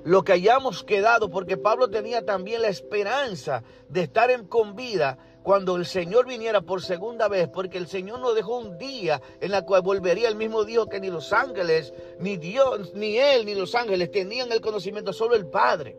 lo 0.03 0.23
que 0.23 0.33
hayamos 0.33 0.83
quedado, 0.83 1.29
porque 1.29 1.55
Pablo 1.55 1.89
tenía 1.89 2.25
también 2.25 2.61
la 2.61 2.67
esperanza 2.67 3.63
de 3.87 4.01
estar 4.01 4.29
en, 4.31 4.45
con 4.45 4.75
vida 4.75 5.17
cuando 5.43 5.75
el 5.75 5.85
Señor 5.85 6.25
viniera 6.25 6.61
por 6.61 6.81
segunda 6.81 7.27
vez, 7.27 7.49
porque 7.49 7.77
el 7.77 7.87
Señor 7.87 8.19
nos 8.19 8.33
dejó 8.35 8.57
un 8.57 8.77
día 8.77 9.21
en 9.41 9.51
la 9.51 9.63
cual 9.63 9.81
volvería. 9.81 10.29
El 10.29 10.35
mismo 10.35 10.63
dijo 10.63 10.87
que 10.87 10.99
ni 10.99 11.09
los 11.09 11.31
ángeles, 11.33 11.93
ni 12.19 12.37
Dios, 12.37 12.93
ni 12.93 13.17
Él, 13.17 13.45
ni 13.45 13.55
los 13.55 13.75
ángeles 13.75 14.09
tenían 14.11 14.51
el 14.51 14.61
conocimiento, 14.61 15.13
solo 15.13 15.35
el 15.35 15.47
Padre. 15.47 15.97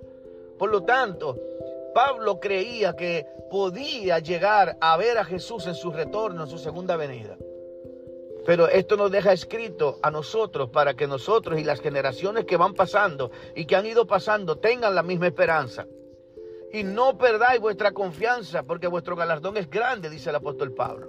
Por 0.58 0.70
lo 0.70 0.82
tanto, 0.82 1.38
Pablo 1.94 2.40
creía 2.40 2.94
que 2.96 3.26
podía 3.50 4.18
llegar 4.18 4.76
a 4.80 4.96
ver 4.96 5.16
a 5.16 5.24
Jesús 5.24 5.66
en 5.66 5.74
su 5.74 5.90
retorno, 5.90 6.44
en 6.44 6.50
su 6.50 6.58
segunda 6.58 6.96
venida. 6.96 7.38
Pero 8.44 8.68
esto 8.68 8.96
nos 8.96 9.10
deja 9.10 9.32
escrito 9.32 9.98
a 10.02 10.10
nosotros 10.10 10.68
para 10.68 10.94
que 10.94 11.06
nosotros 11.06 11.58
y 11.58 11.64
las 11.64 11.80
generaciones 11.80 12.44
que 12.44 12.58
van 12.58 12.74
pasando 12.74 13.30
y 13.54 13.64
que 13.64 13.76
han 13.76 13.86
ido 13.86 14.06
pasando 14.06 14.58
tengan 14.58 14.94
la 14.94 15.02
misma 15.02 15.28
esperanza. 15.28 15.86
Y 16.72 16.82
no 16.82 17.16
perdáis 17.16 17.60
vuestra 17.60 17.92
confianza, 17.92 18.64
porque 18.64 18.88
vuestro 18.88 19.16
galardón 19.16 19.56
es 19.56 19.70
grande, 19.70 20.10
dice 20.10 20.30
el 20.30 20.36
apóstol 20.36 20.72
Pablo. 20.72 21.08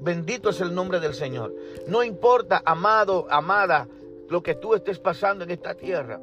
Bendito 0.00 0.50
es 0.50 0.60
el 0.60 0.74
nombre 0.74 1.00
del 1.00 1.14
Señor. 1.14 1.54
No 1.86 2.02
importa, 2.02 2.62
amado, 2.64 3.26
amada, 3.30 3.88
lo 4.28 4.42
que 4.42 4.54
tú 4.54 4.74
estés 4.74 4.98
pasando 4.98 5.44
en 5.44 5.50
esta 5.50 5.74
tierra. 5.74 6.20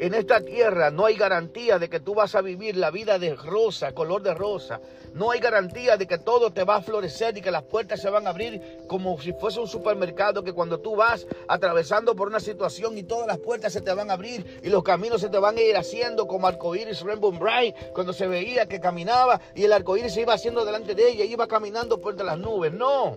En 0.00 0.14
esta 0.14 0.40
tierra 0.40 0.92
no 0.92 1.06
hay 1.06 1.16
garantía 1.16 1.80
de 1.80 1.88
que 1.88 1.98
tú 1.98 2.14
vas 2.14 2.36
a 2.36 2.40
vivir 2.40 2.76
la 2.76 2.92
vida 2.92 3.18
de 3.18 3.34
rosa, 3.34 3.92
color 3.92 4.22
de 4.22 4.32
rosa. 4.32 4.80
No 5.12 5.32
hay 5.32 5.40
garantía 5.40 5.96
de 5.96 6.06
que 6.06 6.18
todo 6.18 6.52
te 6.52 6.62
va 6.62 6.76
a 6.76 6.82
florecer 6.82 7.36
y 7.36 7.40
que 7.40 7.50
las 7.50 7.64
puertas 7.64 8.00
se 8.00 8.08
van 8.08 8.28
a 8.28 8.30
abrir 8.30 8.62
como 8.86 9.20
si 9.20 9.32
fuese 9.32 9.58
un 9.58 9.66
supermercado 9.66 10.44
que 10.44 10.52
cuando 10.52 10.78
tú 10.78 10.94
vas 10.94 11.26
atravesando 11.48 12.14
por 12.14 12.28
una 12.28 12.38
situación 12.38 12.96
y 12.96 13.02
todas 13.02 13.26
las 13.26 13.38
puertas 13.38 13.72
se 13.72 13.80
te 13.80 13.92
van 13.92 14.10
a 14.10 14.12
abrir 14.12 14.60
y 14.62 14.68
los 14.68 14.84
caminos 14.84 15.20
se 15.20 15.30
te 15.30 15.38
van 15.38 15.58
a 15.58 15.62
ir 15.62 15.76
haciendo 15.76 16.28
como 16.28 16.46
arcoíris 16.46 17.00
Rainbow 17.00 17.32
Bright 17.32 17.74
cuando 17.92 18.12
se 18.12 18.28
veía 18.28 18.66
que 18.66 18.78
caminaba 18.78 19.40
y 19.56 19.64
el 19.64 19.72
arcoíris 19.72 20.14
se 20.14 20.20
iba 20.20 20.34
haciendo 20.34 20.64
delante 20.64 20.94
de 20.94 21.10
ella 21.10 21.24
iba 21.24 21.48
caminando 21.48 22.00
por 22.00 22.12
entre 22.12 22.24
las 22.24 22.38
nubes. 22.38 22.72
No. 22.72 23.16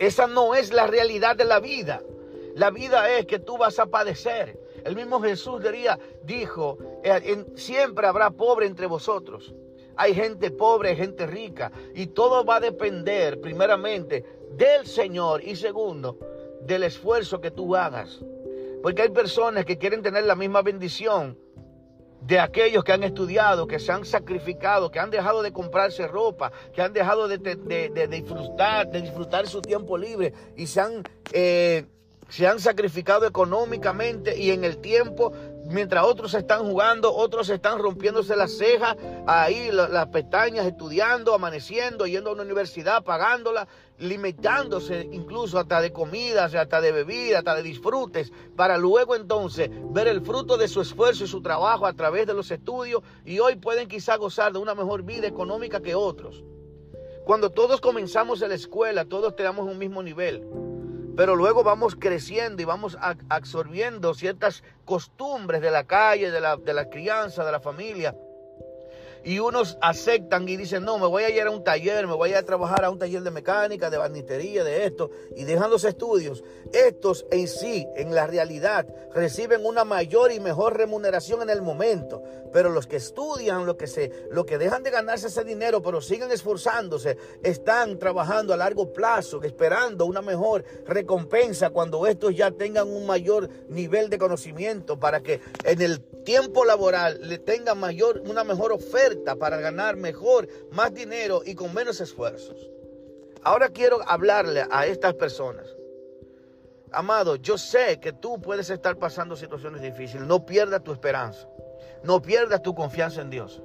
Esa 0.00 0.26
no 0.26 0.56
es 0.56 0.72
la 0.72 0.88
realidad 0.88 1.36
de 1.36 1.44
la 1.44 1.60
vida. 1.60 2.02
La 2.56 2.70
vida 2.70 3.08
es 3.10 3.26
que 3.26 3.38
tú 3.38 3.56
vas 3.56 3.78
a 3.78 3.86
padecer. 3.86 4.63
El 4.84 4.96
mismo 4.96 5.20
Jesús 5.20 5.62
diría, 5.62 5.98
dijo, 6.22 6.78
siempre 7.56 8.06
habrá 8.06 8.30
pobre 8.30 8.66
entre 8.66 8.86
vosotros. 8.86 9.54
Hay 9.96 10.14
gente 10.14 10.50
pobre, 10.50 10.96
gente 10.96 11.26
rica. 11.26 11.72
Y 11.94 12.08
todo 12.08 12.44
va 12.44 12.56
a 12.56 12.60
depender, 12.60 13.40
primeramente, 13.40 14.24
del 14.52 14.86
Señor 14.86 15.42
y 15.42 15.56
segundo, 15.56 16.18
del 16.62 16.82
esfuerzo 16.82 17.40
que 17.40 17.50
tú 17.50 17.74
hagas. 17.74 18.20
Porque 18.82 19.02
hay 19.02 19.10
personas 19.10 19.64
que 19.64 19.78
quieren 19.78 20.02
tener 20.02 20.24
la 20.24 20.34
misma 20.34 20.62
bendición 20.62 21.38
de 22.20 22.38
aquellos 22.38 22.84
que 22.84 22.92
han 22.92 23.02
estudiado, 23.02 23.66
que 23.66 23.78
se 23.78 23.92
han 23.92 24.04
sacrificado, 24.04 24.90
que 24.90 24.98
han 24.98 25.10
dejado 25.10 25.42
de 25.42 25.52
comprarse 25.52 26.06
ropa, 26.06 26.52
que 26.72 26.80
han 26.80 26.92
dejado 26.92 27.28
de, 27.28 27.38
disfrutar, 28.08 28.90
de 28.90 29.02
disfrutar 29.02 29.46
su 29.46 29.60
tiempo 29.60 29.98
libre 29.98 30.32
y 30.56 30.66
se 30.66 30.80
han 30.80 31.02
eh, 31.32 31.84
se 32.28 32.46
han 32.46 32.58
sacrificado 32.60 33.26
económicamente 33.26 34.38
y 34.38 34.50
en 34.50 34.64
el 34.64 34.78
tiempo, 34.78 35.32
mientras 35.66 36.04
otros 36.04 36.34
están 36.34 36.64
jugando, 36.64 37.14
otros 37.14 37.48
están 37.48 37.78
rompiéndose 37.78 38.36
las 38.36 38.52
cejas, 38.56 38.96
ahí 39.26 39.70
las 39.70 40.06
pestañas, 40.08 40.66
estudiando, 40.66 41.34
amaneciendo, 41.34 42.06
yendo 42.06 42.30
a 42.30 42.32
una 42.32 42.42
universidad, 42.42 43.04
pagándola, 43.04 43.68
limitándose 43.98 45.08
incluso 45.12 45.58
hasta 45.58 45.80
de 45.80 45.92
comidas, 45.92 46.54
hasta 46.54 46.80
de 46.80 46.92
bebidas, 46.92 47.38
hasta 47.38 47.54
de 47.54 47.62
disfrutes, 47.62 48.32
para 48.56 48.78
luego 48.78 49.14
entonces 49.14 49.70
ver 49.90 50.08
el 50.08 50.20
fruto 50.22 50.56
de 50.56 50.68
su 50.68 50.80
esfuerzo 50.80 51.24
y 51.24 51.28
su 51.28 51.42
trabajo 51.42 51.86
a 51.86 51.92
través 51.92 52.26
de 52.26 52.34
los 52.34 52.50
estudios 52.50 53.02
y 53.24 53.38
hoy 53.38 53.56
pueden 53.56 53.88
quizá 53.88 54.16
gozar 54.16 54.52
de 54.52 54.58
una 54.58 54.74
mejor 54.74 55.02
vida 55.02 55.26
económica 55.26 55.80
que 55.80 55.94
otros. 55.94 56.42
Cuando 57.24 57.50
todos 57.50 57.80
comenzamos 57.80 58.42
en 58.42 58.50
la 58.50 58.54
escuela, 58.54 59.06
todos 59.06 59.34
tenemos 59.34 59.66
un 59.66 59.78
mismo 59.78 60.02
nivel. 60.02 60.42
Pero 61.16 61.36
luego 61.36 61.62
vamos 61.62 61.96
creciendo 61.96 62.60
y 62.60 62.64
vamos 62.64 62.98
absorbiendo 63.28 64.14
ciertas 64.14 64.64
costumbres 64.84 65.60
de 65.60 65.70
la 65.70 65.84
calle, 65.84 66.30
de 66.30 66.40
la, 66.40 66.56
de 66.56 66.74
la 66.74 66.90
crianza, 66.90 67.44
de 67.44 67.52
la 67.52 67.60
familia. 67.60 68.16
Y 69.24 69.38
unos 69.38 69.78
aceptan 69.80 70.46
y 70.46 70.58
dicen, 70.58 70.84
no, 70.84 70.98
me 70.98 71.06
voy 71.06 71.22
a 71.22 71.30
ir 71.30 71.42
a 71.42 71.50
un 71.50 71.64
taller, 71.64 72.06
me 72.06 72.12
voy 72.12 72.34
a 72.34 72.44
trabajar 72.44 72.84
a 72.84 72.90
un 72.90 72.98
taller 72.98 73.22
de 73.22 73.30
mecánica, 73.30 73.88
de 73.88 73.96
barnistería, 73.96 74.62
de 74.64 74.84
esto, 74.84 75.10
y 75.34 75.44
dejan 75.44 75.70
los 75.70 75.84
estudios. 75.84 76.44
Estos 76.72 77.24
en 77.30 77.48
sí, 77.48 77.86
en 77.96 78.14
la 78.14 78.26
realidad, 78.26 78.86
reciben 79.14 79.64
una 79.64 79.84
mayor 79.84 80.30
y 80.30 80.40
mejor 80.40 80.76
remuneración 80.76 81.40
en 81.40 81.48
el 81.48 81.62
momento. 81.62 82.22
Pero 82.52 82.68
los 82.68 82.86
que 82.86 82.96
estudian, 82.96 83.64
los 83.64 83.76
que, 83.76 83.86
se, 83.86 84.10
lo 84.30 84.44
que 84.44 84.58
dejan 84.58 84.82
de 84.82 84.90
ganarse 84.90 85.28
ese 85.28 85.42
dinero, 85.42 85.82
pero 85.82 86.02
siguen 86.02 86.30
esforzándose, 86.30 87.16
están 87.42 87.98
trabajando 87.98 88.52
a 88.52 88.58
largo 88.58 88.92
plazo, 88.92 89.42
esperando 89.42 90.04
una 90.04 90.20
mejor 90.20 90.64
recompensa 90.86 91.70
cuando 91.70 92.06
estos 92.06 92.36
ya 92.36 92.50
tengan 92.50 92.88
un 92.88 93.06
mayor 93.06 93.48
nivel 93.68 94.10
de 94.10 94.18
conocimiento 94.18 95.00
para 95.00 95.22
que 95.22 95.40
en 95.64 95.80
el 95.80 96.00
tiempo 96.24 96.64
laboral 96.64 97.18
le 97.22 97.38
tengan 97.38 97.78
mayor, 97.78 98.22
una 98.26 98.44
mejor 98.44 98.72
oferta 98.72 99.13
para 99.38 99.58
ganar 99.58 99.96
mejor, 99.96 100.48
más 100.70 100.92
dinero 100.92 101.42
y 101.44 101.54
con 101.54 101.72
menos 101.74 102.00
esfuerzos. 102.00 102.56
Ahora 103.42 103.68
quiero 103.68 104.00
hablarle 104.06 104.66
a 104.70 104.86
estas 104.86 105.14
personas. 105.14 105.66
amado, 106.92 107.36
yo 107.36 107.58
sé 107.58 107.98
que 107.98 108.12
tú 108.12 108.40
puedes 108.40 108.70
estar 108.70 108.96
pasando 108.96 109.34
situaciones 109.36 109.82
difíciles. 109.82 110.26
No 110.26 110.46
pierdas 110.46 110.84
tu 110.84 110.92
esperanza. 110.92 111.48
No 112.04 112.22
pierdas 112.22 112.62
tu 112.62 112.74
confianza 112.74 113.20
en 113.20 113.30
Dios. 113.30 113.60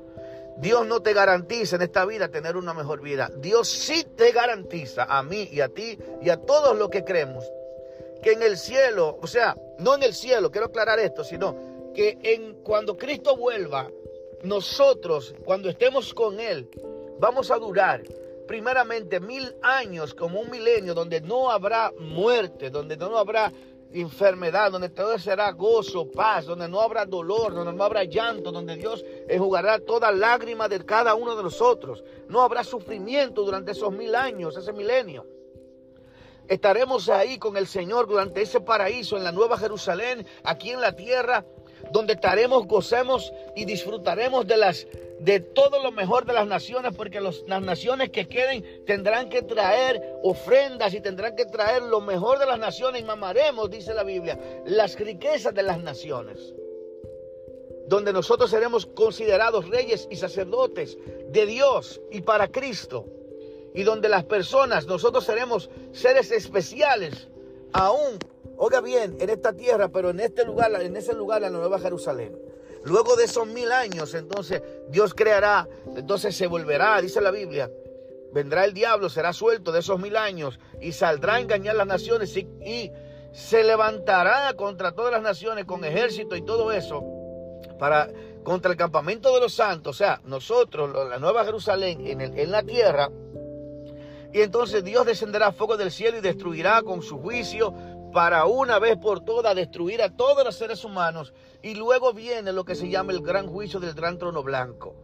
Dios 0.57 0.85
no 0.87 1.01
te 1.01 1.13
garantiza 1.13 1.75
en 1.75 1.83
esta 1.83 2.05
vida 2.05 2.29
tener 2.29 2.57
una 2.57 2.73
mejor 2.73 3.01
vida. 3.01 3.29
Dios 3.37 3.69
sí 3.69 4.03
te 4.17 4.31
garantiza 4.31 5.03
a 5.03 5.23
mí 5.23 5.47
y 5.51 5.61
a 5.61 5.69
ti 5.69 5.97
y 6.21 6.29
a 6.29 6.37
todos 6.37 6.77
los 6.77 6.89
que 6.89 7.03
creemos 7.03 7.45
que 8.21 8.33
en 8.33 8.43
el 8.43 8.57
cielo, 8.57 9.17
o 9.21 9.27
sea, 9.27 9.55
no 9.77 9.95
en 9.95 10.03
el 10.03 10.13
cielo, 10.13 10.51
quiero 10.51 10.67
aclarar 10.67 10.99
esto, 10.99 11.23
sino 11.23 11.55
que 11.93 12.17
en 12.21 12.55
cuando 12.63 12.97
Cristo 12.97 13.37
vuelva, 13.37 13.89
nosotros 14.43 15.35
cuando 15.45 15.69
estemos 15.69 16.13
con 16.13 16.39
él 16.39 16.69
vamos 17.19 17.51
a 17.51 17.57
durar 17.57 18.03
primeramente 18.47 19.19
mil 19.19 19.55
años 19.61 20.13
como 20.13 20.39
un 20.39 20.49
milenio 20.49 20.93
donde 20.93 21.21
no 21.21 21.51
habrá 21.51 21.91
muerte, 21.99 22.69
donde 22.69 22.97
no 22.97 23.17
habrá 23.17 23.51
enfermedad, 23.91 24.71
donde 24.71 24.89
todo 24.89 25.17
será 25.17 25.51
gozo, 25.51 26.09
paz, 26.09 26.45
donde 26.45 26.67
no 26.67 26.79
habrá 26.81 27.05
dolor, 27.05 27.53
donde 27.53 27.73
no 27.73 27.83
habrá 27.83 28.03
llanto, 28.03 28.51
donde 28.51 28.75
Dios 28.75 29.03
enjugará 29.27 29.79
toda 29.79 30.11
lágrima 30.11 30.67
de 30.67 30.83
cada 30.85 31.15
uno 31.15 31.35
de 31.35 31.43
nosotros. 31.43 32.03
No 32.27 32.41
habrá 32.41 32.63
sufrimiento 32.63 33.43
durante 33.43 33.71
esos 33.71 33.91
mil 33.91 34.15
años, 34.15 34.57
ese 34.57 34.73
milenio. 34.73 35.25
Estaremos 36.47 37.09
ahí 37.09 37.37
con 37.37 37.57
el 37.57 37.67
Señor 37.67 38.07
durante 38.07 38.41
ese 38.41 38.59
paraíso 38.59 39.15
en 39.17 39.23
la 39.23 39.31
Nueva 39.31 39.57
Jerusalén, 39.57 40.25
aquí 40.43 40.71
en 40.71 40.81
la 40.81 40.95
tierra, 40.95 41.45
donde 41.91 42.13
estaremos, 42.13 42.67
gocemos 42.67 43.33
y 43.55 43.65
disfrutaremos 43.65 44.47
de 44.47 44.57
las 44.57 44.87
de 45.19 45.41
todo 45.41 45.83
lo 45.83 45.91
mejor 45.91 46.25
de 46.25 46.33
las 46.33 46.47
naciones, 46.47 46.95
porque 46.95 47.19
las 47.19 47.43
naciones 47.61 48.09
que 48.09 48.27
queden 48.27 48.63
tendrán 48.85 49.29
que 49.29 49.41
traer 49.41 50.01
ofrendas 50.23 50.93
y 50.93 51.01
tendrán 51.01 51.35
que 51.35 51.45
traer 51.45 51.83
lo 51.83 51.99
mejor 52.01 52.39
de 52.39 52.45
las 52.45 52.57
naciones 52.57 53.01
y 53.01 53.05
mamaremos, 53.05 53.69
dice 53.69 53.93
la 53.93 54.03
Biblia, 54.03 54.39
las 54.65 54.97
riquezas 54.97 55.53
de 55.53 55.63
las 55.63 55.79
naciones, 55.79 56.53
donde 57.87 58.13
nosotros 58.13 58.49
seremos 58.49 58.85
considerados 58.85 59.67
reyes 59.67 60.07
y 60.09 60.15
sacerdotes 60.15 60.97
de 61.27 61.45
Dios 61.45 61.99
y 62.11 62.21
para 62.21 62.47
Cristo, 62.47 63.05
y 63.75 63.83
donde 63.83 64.09
las 64.09 64.23
personas, 64.23 64.85
nosotros 64.85 65.25
seremos 65.25 65.69
seres 65.91 66.31
especiales, 66.31 67.27
aún, 67.73 68.17
oiga 68.59 68.81
bien, 68.81 69.15
en 69.19 69.29
esta 69.29 69.53
tierra, 69.53 69.87
pero 69.87 70.09
en 70.09 70.19
este 70.19 70.43
lugar, 70.43 70.69
en 70.81 70.95
ese 70.97 71.13
lugar, 71.13 71.41
la 71.41 71.49
Nueva 71.49 71.79
Jerusalén. 71.79 72.37
Luego 72.83 73.15
de 73.15 73.23
esos 73.23 73.47
mil 73.47 73.71
años, 73.71 74.13
entonces 74.13 74.61
Dios 74.89 75.13
creará, 75.13 75.67
entonces 75.95 76.35
se 76.35 76.45
volverá, 76.45 77.01
dice 77.01 77.21
la 77.21 77.31
Biblia, 77.31 77.71
vendrá 78.33 78.65
el 78.65 78.73
diablo, 78.73 79.09
será 79.09 79.31
suelto 79.31 79.71
de 79.71 79.79
esos 79.79 79.97
mil 79.99 80.17
años 80.17 80.59
y 80.81 80.91
saldrá 80.91 81.35
a 81.35 81.39
engañar 81.39 81.75
las 81.75 81.87
naciones 81.87 82.35
y, 82.37 82.91
se 83.31 83.63
levantará 83.63 84.55
contra 84.55 84.91
todas 84.91 85.11
las 85.11 85.21
naciones 85.21 85.65
con 85.65 85.85
ejército 85.85 86.35
y 86.35 86.41
todo 86.41 86.71
eso 86.71 87.03
para 87.77 88.09
contra 88.43 88.71
el 88.71 88.77
campamento 88.77 89.31
de 89.35 89.39
los 89.39 89.53
santos, 89.53 89.95
o 89.95 89.97
sea, 89.97 90.19
nosotros, 90.25 90.89
la 91.07 91.19
Nueva 91.19 91.45
Jerusalén 91.45 92.07
en, 92.07 92.21
en 92.21 92.51
la 92.51 92.63
tierra. 92.63 93.11
Y 94.33 94.41
entonces 94.41 94.83
Dios 94.83 95.05
descenderá 95.05 95.51
fuego 95.51 95.77
del 95.77 95.91
cielo 95.91 96.17
y 96.17 96.21
destruirá 96.21 96.81
con 96.81 97.03
su 97.03 97.19
juicio 97.19 97.71
para 98.13 98.45
una 98.45 98.79
vez 98.79 98.97
por 98.97 99.21
todas 99.21 99.55
destruir 99.55 100.01
a 100.01 100.15
todos 100.15 100.43
los 100.43 100.55
seres 100.55 100.83
humanos. 100.83 101.33
Y 101.61 101.75
luego 101.75 102.13
viene 102.13 102.53
lo 102.53 102.65
que 102.65 102.75
se 102.75 102.89
llama 102.89 103.11
el 103.11 103.21
gran 103.21 103.47
juicio 103.47 103.79
del 103.79 103.93
gran 103.93 104.17
trono 104.17 104.43
blanco. 104.43 104.95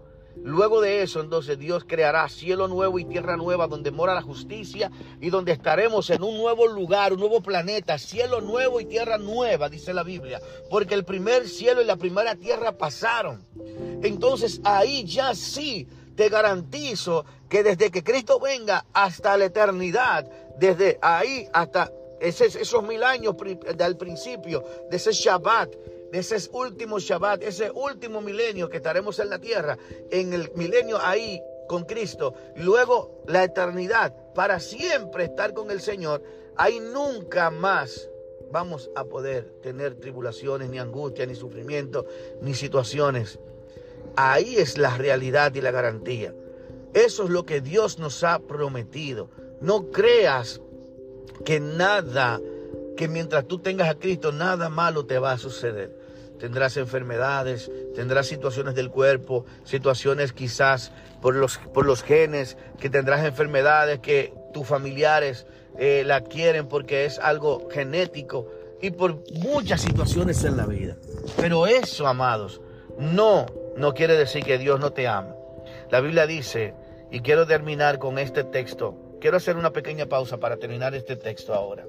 Luego 0.44 0.82
de 0.82 1.02
eso, 1.02 1.22
entonces 1.22 1.58
Dios 1.58 1.86
creará 1.88 2.28
cielo 2.28 2.68
nuevo 2.68 3.00
y 3.00 3.06
tierra 3.06 3.38
nueva 3.38 3.68
donde 3.68 3.92
mora 3.92 4.14
la 4.14 4.22
justicia 4.22 4.92
y 5.22 5.30
donde 5.30 5.54
estaremos 5.54 6.10
en 6.10 6.24
un 6.24 6.38
nuevo 6.38 6.68
lugar, 6.68 7.14
un 7.14 7.20
nuevo 7.20 7.42
planeta, 7.42 7.98
cielo 7.98 8.42
nuevo 8.42 8.82
y 8.82 8.86
tierra 8.86 9.18
nueva, 9.18 9.70
dice 9.70 9.94
la 9.94 10.04
Biblia, 10.04 10.42
porque 10.70 10.94
el 10.94 11.06
primer 11.06 11.48
cielo 11.48 11.82
y 11.82 11.86
la 11.86 11.96
primera 11.96 12.36
tierra 12.36 12.74
pasaron. 12.74 13.46
Entonces 14.04 14.60
ahí 14.66 15.06
ya 15.06 15.34
sí 15.36 15.88
te 16.16 16.28
garantizo 16.28 17.26
que 17.50 17.64
desde 17.64 17.90
que 17.90 18.04
Cristo 18.04 18.40
venga 18.40 18.86
hasta 18.94 19.38
la 19.38 19.46
eternidad, 19.46 20.30
desde 20.58 21.00
ahí 21.02 21.48
hasta 21.54 21.92
esos 22.28 22.84
mil 22.84 23.04
años 23.04 23.36
del 23.76 23.98
principio, 23.98 24.64
de 24.90 24.98
ese 24.98 25.12
Shabbat, 25.12 25.76
de 26.12 26.20
ese 26.20 26.50
último 26.52 27.00
Shabbat, 27.00 27.44
ese 27.44 27.72
último 27.72 28.22
milenio 28.22 28.70
que 28.70 28.78
estaremos 28.78 29.20
en 29.20 29.30
la 29.30 29.40
tierra, 29.40 29.78
en 30.10 30.34
el 30.34 30.52
milenio 30.56 31.00
ahí 31.02 31.42
con 31.68 31.84
Cristo, 31.84 32.34
luego 32.56 33.24
la 33.28 33.44
eternidad, 33.44 34.14
para 34.34 34.60
siempre 34.60 35.26
estar 35.26 35.54
con 35.54 35.72
el 35.72 35.82
Señor, 35.82 36.22
ahí 36.56 36.80
nunca 36.80 37.50
más 37.50 38.10
vamos 38.52 38.90
a 38.96 39.04
poder 39.04 39.52
tener 39.62 39.96
tribulaciones, 39.96 40.70
ni 40.70 40.80
angustia, 40.80 41.26
ni 41.26 41.36
sufrimiento, 41.36 42.06
ni 42.42 42.54
situaciones. 42.54 43.40
Ahí 44.16 44.58
es 44.58 44.78
la 44.78 44.98
realidad 44.98 45.54
y 45.56 45.62
la 45.62 45.72
garantía. 45.72 46.34
Eso 46.94 47.26
es 47.26 47.30
lo 47.30 47.46
que 47.46 47.60
Dios 47.60 48.00
nos 48.00 48.24
ha 48.24 48.40
prometido. 48.40 49.30
No 49.60 49.90
creas 49.92 50.62
que 51.44 51.60
nada, 51.60 52.40
que 52.96 53.08
mientras 53.08 53.48
tú 53.48 53.60
tengas 53.60 53.90
a 53.90 53.96
Cristo, 53.96 54.32
nada 54.32 54.70
malo 54.70 55.06
te 55.06 55.20
va 55.20 55.34
a 55.34 55.38
suceder. 55.38 55.92
Tendrás 56.40 56.78
enfermedades, 56.78 57.72
tendrás 57.96 58.28
situaciones 58.28 58.76
del 58.76 58.90
cuerpo, 58.90 59.46
situaciones 59.64 60.34
quizás 60.34 60.92
por 61.22 61.36
los, 61.36 61.58
por 61.74 61.86
los 61.86 62.04
genes, 62.04 62.58
que 62.80 62.90
tendrás 62.90 63.26
enfermedades 63.26 64.00
que 64.00 64.34
tus 64.54 64.68
familiares 64.68 65.46
eh, 65.78 66.04
la 66.06 66.22
quieren 66.22 66.68
porque 66.68 67.06
es 67.06 67.20
algo 67.20 67.68
genético 67.70 68.48
y 68.82 68.92
por 68.92 69.24
muchas 69.34 69.82
situaciones 69.82 70.44
en 70.44 70.58
la 70.58 70.66
vida. 70.66 70.98
Pero 71.38 71.68
eso, 71.68 72.08
amados, 72.08 72.62
no, 72.98 73.46
no 73.78 73.94
quiere 73.94 74.16
decir 74.18 74.44
que 74.44 74.58
Dios 74.58 74.80
no 74.80 74.92
te 74.92 75.08
ama. 75.08 75.36
La 75.90 76.02
Biblia 76.02 76.28
dice, 76.28 76.74
y 77.12 77.22
quiero 77.22 77.46
terminar 77.46 78.00
con 78.00 78.20
este 78.20 78.44
texto, 78.44 78.96
Quiero 79.20 79.38
hacer 79.38 79.58
una 79.58 79.72
pequeña 79.72 80.06
pausa 80.06 80.40
para 80.40 80.58
terminar 80.58 80.94
este 80.94 81.16
texto 81.16 81.54
ahora. 81.54 81.86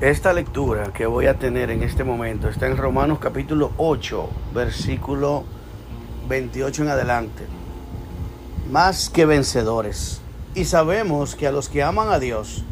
Esta 0.00 0.32
lectura 0.32 0.92
que 0.92 1.06
voy 1.06 1.26
a 1.26 1.34
tener 1.38 1.70
en 1.70 1.82
este 1.82 2.04
momento 2.04 2.48
está 2.48 2.68
en 2.68 2.76
Romanos 2.76 3.18
capítulo 3.18 3.72
8, 3.78 4.28
versículo 4.54 5.44
28 6.28 6.82
en 6.82 6.88
adelante. 6.88 7.44
Más 8.70 9.10
que 9.10 9.26
vencedores. 9.26 10.20
Y 10.54 10.66
sabemos 10.66 11.34
que 11.34 11.46
a 11.46 11.52
los 11.52 11.68
que 11.68 11.82
aman 11.82 12.10
a 12.10 12.18
Dios, 12.18 12.64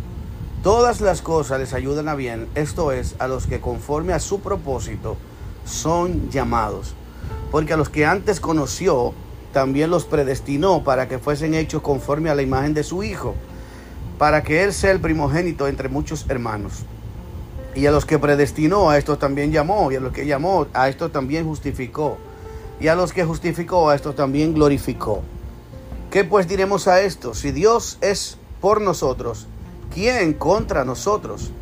Todas 0.63 1.01
las 1.01 1.23
cosas 1.23 1.61
les 1.61 1.73
ayudan 1.75 2.09
a 2.09 2.15
bien, 2.15 2.49
esto 2.55 2.91
es, 2.91 3.15
a 3.19 3.29
los 3.29 3.47
que 3.47 3.61
conforme 3.61 4.13
a 4.13 4.19
su 4.19 4.41
propósito 4.41 5.17
son 5.65 6.31
llamados. 6.31 6.95
Porque 7.51 7.73
a 7.73 7.77
los 7.77 7.89
que 7.89 8.05
antes 8.05 8.41
conoció, 8.41 9.15
también 9.53 9.91
los 9.91 10.05
predestinó 10.05 10.83
para 10.85 11.09
que 11.09 11.19
fuesen 11.19 11.55
hechos 11.55 11.83
conforme 11.83 12.31
a 12.31 12.35
la 12.35 12.43
imagen 12.43 12.75
de 12.75 12.83
su 12.83 13.03
Hijo, 13.03 13.35
para 14.19 14.43
que 14.43 14.65
Él 14.65 14.73
sea 14.73 14.91
el 14.91 15.01
primogénito 15.01 15.69
entre 15.69 15.89
muchos 15.89 16.27
hermanos. 16.29 16.85
Y 17.75 17.87
a 17.87 17.91
los 17.91 18.05
que 18.05 18.19
predestinó, 18.19 18.91
a 18.91 18.99
estos 18.99 19.19
también 19.19 19.53
llamó, 19.53 19.93
y 19.93 19.97
a 19.97 20.01
los 20.01 20.13
que 20.13 20.27
llamó, 20.27 20.67
a 20.73 20.89
estos 20.89 21.13
también 21.13 21.47
justificó, 21.47 22.19
y 22.81 22.89
a 22.89 22.95
los 22.95 23.13
que 23.13 23.25
justificó, 23.25 23.89
a 23.89 23.95
estos 23.95 24.17
también 24.17 24.53
glorificó. 24.53 25.23
¿Qué 26.11 26.25
pues 26.25 26.49
diremos 26.49 26.89
a 26.89 27.01
esto? 27.03 27.35
Si 27.35 27.53
Dios 27.53 27.99
es 28.01 28.39
por 28.61 28.81
nosotros, 28.81 29.47
¿quién 29.93 30.35
contra 30.35 30.85
nosotros? 30.85 31.53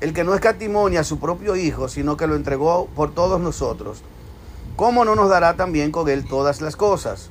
El 0.00 0.12
que 0.12 0.24
no 0.24 0.34
escatimonia 0.34 1.00
a 1.00 1.04
su 1.04 1.18
propio 1.18 1.56
Hijo, 1.56 1.88
sino 1.88 2.16
que 2.16 2.26
lo 2.26 2.36
entregó 2.36 2.88
por 2.94 3.14
todos 3.14 3.40
nosotros. 3.40 4.02
¿Cómo 4.76 5.04
no 5.04 5.14
nos 5.14 5.30
dará 5.30 5.54
también 5.54 5.92
con 5.92 6.08
él 6.08 6.26
todas 6.26 6.60
las 6.60 6.76
cosas? 6.76 7.30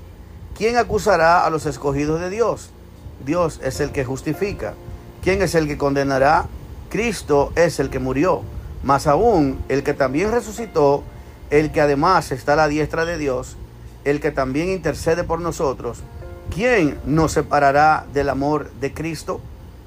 ¿Quién 0.58 0.78
acusará 0.78 1.46
a 1.46 1.50
los 1.50 1.66
escogidos 1.66 2.22
de 2.22 2.30
Dios? 2.30 2.70
Dios 3.26 3.60
es 3.64 3.80
el 3.80 3.92
que 3.92 4.06
justifica. 4.06 4.76
¿Quién 5.24 5.42
es 5.42 5.56
el 5.56 5.68
que 5.68 5.78
condenará? 5.78 6.46
Cristo 6.90 7.52
es 7.56 7.80
el 7.80 7.90
que 7.90 8.00
murió. 8.00 8.42
Más 8.84 9.08
aún, 9.08 9.64
el 9.68 9.84
que 9.84 9.94
también 9.94 10.32
resucitó, 10.32 11.04
el 11.50 11.72
que 11.72 11.82
además 11.82 12.32
está 12.32 12.54
a 12.54 12.58
la 12.58 12.68
diestra 12.68 13.06
de 13.06 13.18
Dios, 13.18 13.58
el 14.04 14.20
que 14.20 14.32
también 14.32 14.70
intercede 14.70 15.24
por 15.24 15.40
nosotros. 15.40 16.00
¿Quién 16.54 17.00
nos 17.06 17.32
separará 17.32 18.06
del 18.14 18.30
amor 18.30 18.72
de 18.80 18.94
Cristo? 18.94 19.42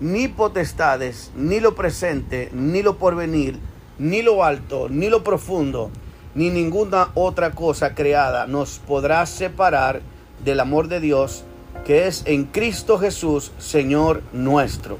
ni 0.00 0.28
potestades, 0.28 1.30
ni 1.36 1.60
lo 1.60 1.74
presente, 1.74 2.50
ni 2.52 2.82
lo 2.82 2.96
porvenir, 2.96 3.58
ni 3.98 4.22
lo 4.22 4.44
alto, 4.44 4.88
ni 4.88 5.08
lo 5.08 5.22
profundo, 5.22 5.90
ni 6.34 6.50
ninguna 6.50 7.10
otra 7.14 7.52
cosa 7.52 7.94
creada 7.94 8.46
nos 8.46 8.80
podrá 8.80 9.24
separar 9.26 10.00
del 10.44 10.60
amor 10.60 10.88
de 10.88 11.00
Dios 11.00 11.44
que 11.84 12.06
es 12.06 12.22
en 12.26 12.44
Cristo 12.44 12.98
Jesús, 12.98 13.52
Señor 13.58 14.22
nuestro. 14.32 14.98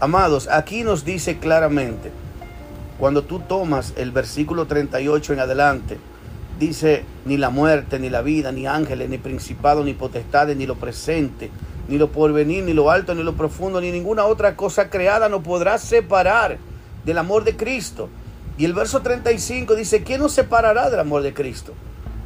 Amados, 0.00 0.48
aquí 0.48 0.82
nos 0.82 1.04
dice 1.04 1.38
claramente, 1.38 2.10
cuando 2.98 3.22
tú 3.22 3.40
tomas 3.40 3.92
el 3.96 4.10
versículo 4.10 4.66
38 4.66 5.34
en 5.34 5.40
adelante, 5.40 5.98
dice, 6.58 7.04
ni 7.24 7.36
la 7.36 7.50
muerte, 7.50 7.98
ni 7.98 8.10
la 8.10 8.22
vida, 8.22 8.50
ni 8.50 8.66
ángeles, 8.66 9.08
ni 9.08 9.18
principados, 9.18 9.84
ni 9.84 9.94
potestades, 9.94 10.56
ni 10.56 10.66
lo 10.66 10.74
presente, 10.74 11.50
ni 11.88 11.98
lo 11.98 12.10
porvenir, 12.10 12.64
ni 12.64 12.72
lo 12.72 12.90
alto, 12.90 13.14
ni 13.14 13.22
lo 13.22 13.34
profundo, 13.34 13.80
ni 13.80 13.90
ninguna 13.92 14.24
otra 14.24 14.56
cosa 14.56 14.90
creada 14.90 15.28
nos 15.28 15.42
podrá 15.42 15.78
separar 15.78 16.58
del 17.04 17.18
amor 17.18 17.44
de 17.44 17.56
Cristo. 17.56 18.08
Y 18.58 18.64
el 18.64 18.72
verso 18.72 19.02
35 19.02 19.74
dice, 19.76 20.02
¿quién 20.02 20.20
nos 20.20 20.32
separará 20.32 20.90
del 20.90 21.00
amor 21.00 21.22
de 21.22 21.34
Cristo? 21.34 21.74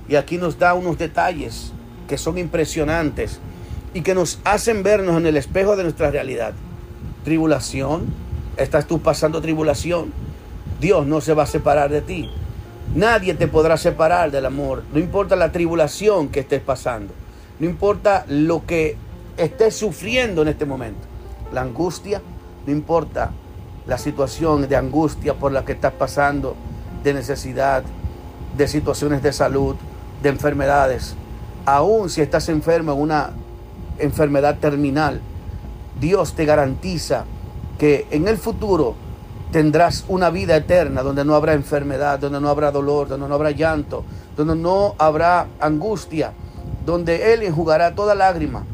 Y 0.08 0.16
aquí 0.16 0.38
nos 0.38 0.58
da 0.58 0.74
unos 0.74 0.98
detalles 0.98 1.72
que 2.08 2.18
son 2.18 2.38
impresionantes 2.38 3.40
y 3.94 4.02
que 4.02 4.14
nos 4.14 4.38
hacen 4.44 4.82
vernos 4.82 5.16
en 5.16 5.26
el 5.26 5.36
espejo 5.36 5.76
de 5.76 5.82
nuestra 5.82 6.10
realidad. 6.10 6.52
Tribulación, 7.24 8.06
estás 8.56 8.86
tú 8.86 9.00
pasando 9.00 9.40
tribulación. 9.40 10.12
Dios 10.80 11.06
no 11.06 11.20
se 11.20 11.34
va 11.34 11.42
a 11.42 11.46
separar 11.46 11.90
de 11.90 12.00
ti. 12.00 12.30
Nadie 12.94 13.34
te 13.34 13.46
podrá 13.46 13.76
separar 13.76 14.30
del 14.30 14.46
amor. 14.46 14.82
No 14.92 14.98
importa 14.98 15.36
la 15.36 15.52
tribulación 15.52 16.28
que 16.28 16.40
estés 16.40 16.60
pasando. 16.60 17.12
No 17.58 17.66
importa 17.66 18.24
lo 18.28 18.64
que 18.66 18.96
estés 19.42 19.76
sufriendo 19.76 20.42
en 20.42 20.48
este 20.48 20.66
momento. 20.66 21.06
La 21.52 21.62
angustia, 21.62 22.22
no 22.66 22.72
importa 22.72 23.30
la 23.86 23.98
situación 23.98 24.68
de 24.68 24.76
angustia 24.76 25.34
por 25.34 25.52
la 25.52 25.64
que 25.64 25.72
estás 25.72 25.92
pasando, 25.92 26.54
de 27.02 27.14
necesidad, 27.14 27.82
de 28.56 28.68
situaciones 28.68 29.22
de 29.22 29.32
salud, 29.32 29.76
de 30.22 30.28
enfermedades. 30.28 31.14
Aún 31.64 32.10
si 32.10 32.20
estás 32.20 32.48
enfermo 32.48 32.92
en 32.92 33.00
una 33.00 33.30
enfermedad 33.98 34.58
terminal, 34.58 35.20
Dios 36.00 36.34
te 36.34 36.44
garantiza 36.44 37.24
que 37.78 38.06
en 38.10 38.28
el 38.28 38.36
futuro 38.36 38.94
tendrás 39.52 40.04
una 40.08 40.30
vida 40.30 40.56
eterna 40.56 41.02
donde 41.02 41.24
no 41.24 41.34
habrá 41.34 41.54
enfermedad, 41.54 42.18
donde 42.18 42.40
no 42.40 42.48
habrá 42.48 42.70
dolor, 42.70 43.08
donde 43.08 43.28
no 43.28 43.34
habrá 43.34 43.50
llanto, 43.50 44.04
donde 44.36 44.54
no 44.54 44.94
habrá 44.98 45.48
angustia, 45.60 46.32
donde 46.86 47.32
Él 47.32 47.42
enjugará 47.42 47.94
toda 47.94 48.14
lágrima. 48.14 48.64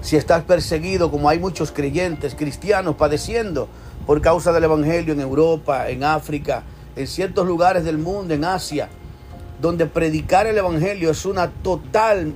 Si 0.00 0.16
estás 0.16 0.44
perseguido, 0.44 1.10
como 1.10 1.28
hay 1.28 1.38
muchos 1.38 1.72
creyentes 1.72 2.34
cristianos 2.34 2.94
padeciendo 2.96 3.68
por 4.06 4.20
causa 4.20 4.52
del 4.52 4.64
Evangelio 4.64 5.12
en 5.12 5.20
Europa, 5.20 5.88
en 5.90 6.04
África, 6.04 6.62
en 6.96 7.06
ciertos 7.06 7.46
lugares 7.46 7.84
del 7.84 7.98
mundo, 7.98 8.32
en 8.32 8.44
Asia, 8.44 8.88
donde 9.60 9.86
predicar 9.86 10.46
el 10.46 10.56
Evangelio 10.56 11.10
es 11.10 11.26
una 11.26 11.50
total 11.50 12.32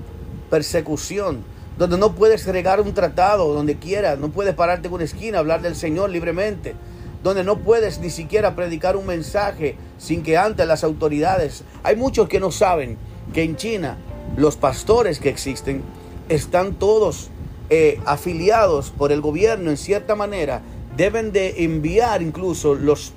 persecución, 0.51 1.45
donde 1.79 1.97
no 1.97 2.15
puedes 2.15 2.47
regar 2.47 2.81
un 2.81 2.93
tratado 2.93 3.55
donde 3.55 3.79
quieras, 3.79 4.19
no 4.19 4.29
puedes 4.29 4.55
pararte 4.55 4.89
en 4.89 4.95
una 4.95 5.05
esquina, 5.05 5.39
hablar 5.39 5.63
del 5.63 5.77
Señor 5.77 6.11
libremente, 6.11 6.75
donde 7.23 7.45
no 7.45 7.59
puedes 7.59 8.01
ni 8.01 8.11
siquiera 8.11 8.57
predicar 8.57 8.97
un 8.97 9.07
mensaje 9.07 9.77
sin 9.99 10.23
que 10.25 10.37
antes 10.37 10.67
las 10.67 10.83
autoridades. 10.83 11.63
Hay 11.85 11.95
muchos 11.95 12.29
que 12.29 12.41
no 12.41 12.51
saben 12.51 12.99
que 13.33 13.45
en 13.45 13.57
China 13.57 13.97
los 14.37 14.57
pastores 14.57 15.21
que 15.21 15.29
existen 15.29 15.83
están 16.29 16.75
todos 16.75 17.31
eh, 17.75 17.99
afiliados 18.05 18.91
por 18.91 19.13
el 19.13 19.23
gobierno 19.23 19.71
en 19.71 19.79
cierta 19.79 20.15
manera, 20.15 20.61
deben 20.95 21.33
de 21.33 21.65
enviar 21.65 22.21
incluso 22.21 22.75
los, 22.75 23.15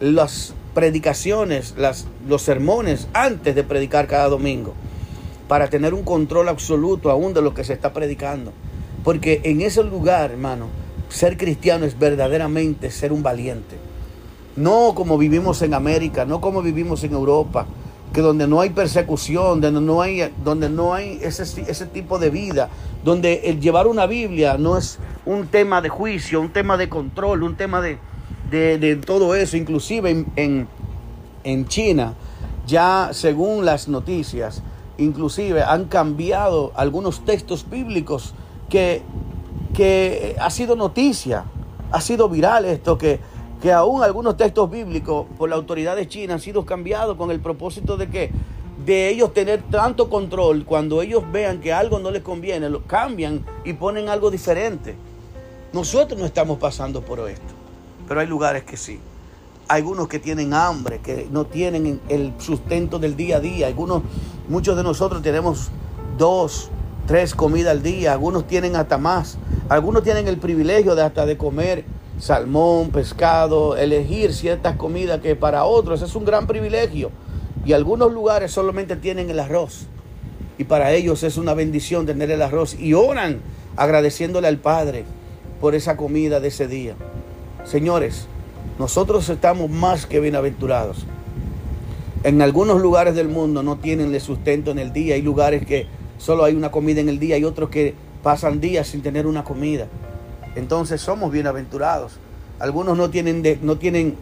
las 0.00 0.54
predicaciones, 0.72 1.74
las, 1.76 2.06
los 2.26 2.40
sermones 2.40 3.08
antes 3.12 3.54
de 3.54 3.62
predicar 3.62 4.06
cada 4.06 4.30
domingo 4.30 4.72
para 5.48 5.68
tener 5.68 5.92
un 5.92 6.02
control 6.02 6.48
absoluto 6.48 7.10
aún 7.10 7.34
de 7.34 7.42
lo 7.42 7.52
que 7.52 7.62
se 7.62 7.74
está 7.74 7.92
predicando. 7.92 8.54
Porque 9.04 9.42
en 9.44 9.60
ese 9.60 9.84
lugar, 9.84 10.30
hermano, 10.30 10.68
ser 11.10 11.36
cristiano 11.36 11.84
es 11.84 11.98
verdaderamente 11.98 12.90
ser 12.90 13.12
un 13.12 13.22
valiente. 13.22 13.76
No 14.56 14.94
como 14.94 15.18
vivimos 15.18 15.60
en 15.60 15.74
América, 15.74 16.24
no 16.24 16.40
como 16.40 16.62
vivimos 16.62 17.04
en 17.04 17.12
Europa, 17.12 17.66
que 18.12 18.20
donde 18.20 18.46
no 18.46 18.60
hay 18.60 18.70
persecución, 18.70 19.60
donde 19.60 19.80
no 19.80 20.02
hay, 20.02 20.32
donde 20.44 20.68
no 20.68 20.94
hay 20.94 21.20
ese, 21.22 21.42
ese 21.42 21.86
tipo 21.86 22.18
de 22.18 22.30
vida, 22.30 22.68
donde 23.04 23.42
el 23.44 23.60
llevar 23.60 23.86
una 23.86 24.06
Biblia 24.06 24.56
no 24.58 24.76
es 24.76 24.98
un 25.24 25.46
tema 25.46 25.80
de 25.80 25.88
juicio, 25.88 26.40
un 26.40 26.52
tema 26.52 26.76
de 26.76 26.88
control, 26.88 27.42
un 27.42 27.56
tema 27.56 27.80
de, 27.80 27.98
de, 28.50 28.96
todo 28.96 29.34
eso. 29.34 29.56
Inclusive 29.56 30.10
en, 30.10 30.26
en, 30.36 30.68
en 31.44 31.68
China, 31.68 32.14
ya 32.66 33.10
según 33.12 33.64
las 33.64 33.86
noticias, 33.86 34.62
inclusive 34.98 35.62
han 35.62 35.84
cambiado 35.84 36.72
algunos 36.74 37.24
textos 37.24 37.68
bíblicos 37.70 38.34
que, 38.68 39.02
que 39.72 40.36
ha 40.40 40.50
sido 40.50 40.74
noticia, 40.74 41.44
ha 41.92 42.00
sido 42.00 42.28
viral 42.28 42.64
esto, 42.64 42.98
que, 42.98 43.20
que 43.60 43.72
aún 43.72 44.02
algunos 44.02 44.36
textos 44.36 44.70
bíblicos 44.70 45.26
por 45.36 45.50
la 45.50 45.56
autoridad 45.56 45.96
de 45.96 46.08
China 46.08 46.34
han 46.34 46.40
sido 46.40 46.64
cambiados 46.64 47.16
con 47.16 47.30
el 47.30 47.40
propósito 47.40 47.96
de 47.96 48.08
que 48.08 48.30
de 48.84 49.10
ellos 49.10 49.34
tener 49.34 49.62
tanto 49.70 50.08
control 50.08 50.64
cuando 50.64 51.02
ellos 51.02 51.22
vean 51.30 51.60
que 51.60 51.72
algo 51.72 51.98
no 51.98 52.10
les 52.10 52.22
conviene, 52.22 52.70
lo 52.70 52.82
cambian 52.86 53.44
y 53.64 53.74
ponen 53.74 54.08
algo 54.08 54.30
diferente. 54.30 54.96
Nosotros 55.72 56.18
no 56.18 56.26
estamos 56.26 56.58
pasando 56.58 57.02
por 57.02 57.28
esto, 57.28 57.54
pero 58.08 58.20
hay 58.20 58.26
lugares 58.26 58.64
que 58.64 58.76
sí 58.76 58.98
algunos 59.70 60.08
que 60.08 60.18
tienen 60.18 60.52
hambre, 60.52 60.98
que 60.98 61.28
no 61.30 61.46
tienen 61.46 62.00
el 62.08 62.32
sustento 62.38 62.98
del 62.98 63.14
día 63.14 63.36
a 63.36 63.40
día. 63.40 63.68
Algunos, 63.68 64.02
muchos 64.48 64.76
de 64.76 64.82
nosotros 64.82 65.22
tenemos 65.22 65.70
dos, 66.18 66.70
tres 67.06 67.36
comidas 67.36 67.70
al 67.70 67.80
día. 67.80 68.12
Algunos 68.12 68.48
tienen 68.48 68.74
hasta 68.74 68.98
más. 68.98 69.38
Algunos 69.68 70.02
tienen 70.02 70.26
el 70.26 70.38
privilegio 70.38 70.96
de 70.96 71.04
hasta 71.04 71.24
de 71.24 71.36
comer 71.36 71.84
salmón, 72.20 72.90
pescado, 72.90 73.76
elegir 73.76 74.34
ciertas 74.34 74.76
comidas 74.76 75.20
que 75.20 75.34
para 75.34 75.64
otros 75.64 76.02
es 76.02 76.14
un 76.14 76.24
gran 76.24 76.46
privilegio. 76.46 77.10
Y 77.64 77.72
algunos 77.72 78.12
lugares 78.12 78.52
solamente 78.52 78.96
tienen 78.96 79.30
el 79.30 79.40
arroz. 79.40 79.86
Y 80.58 80.64
para 80.64 80.92
ellos 80.92 81.22
es 81.22 81.36
una 81.38 81.54
bendición 81.54 82.06
tener 82.06 82.30
el 82.30 82.42
arroz. 82.42 82.78
Y 82.78 82.94
oran 82.94 83.40
agradeciéndole 83.76 84.48
al 84.48 84.58
Padre 84.58 85.04
por 85.60 85.74
esa 85.74 85.96
comida 85.96 86.40
de 86.40 86.48
ese 86.48 86.68
día. 86.68 86.94
Señores, 87.64 88.26
nosotros 88.78 89.28
estamos 89.28 89.70
más 89.70 90.06
que 90.06 90.20
bienaventurados. 90.20 91.06
En 92.22 92.42
algunos 92.42 92.82
lugares 92.82 93.14
del 93.14 93.28
mundo 93.28 93.62
no 93.62 93.76
tienen 93.76 94.18
sustento 94.20 94.70
en 94.70 94.78
el 94.78 94.92
día. 94.92 95.14
Hay 95.14 95.22
lugares 95.22 95.64
que 95.64 95.86
solo 96.18 96.44
hay 96.44 96.54
una 96.54 96.70
comida 96.70 97.00
en 97.00 97.08
el 97.08 97.18
día 97.18 97.38
y 97.38 97.44
otros 97.44 97.70
que 97.70 97.94
pasan 98.22 98.60
días 98.60 98.88
sin 98.88 99.00
tener 99.02 99.26
una 99.26 99.44
comida. 99.44 99.86
Entonces 100.56 101.00
somos 101.00 101.32
bienaventurados. 101.32 102.12
Algunos 102.58 102.96
no 102.96 103.10
tienen, 103.10 103.42
no 103.62 103.76
tienen 103.76 104.16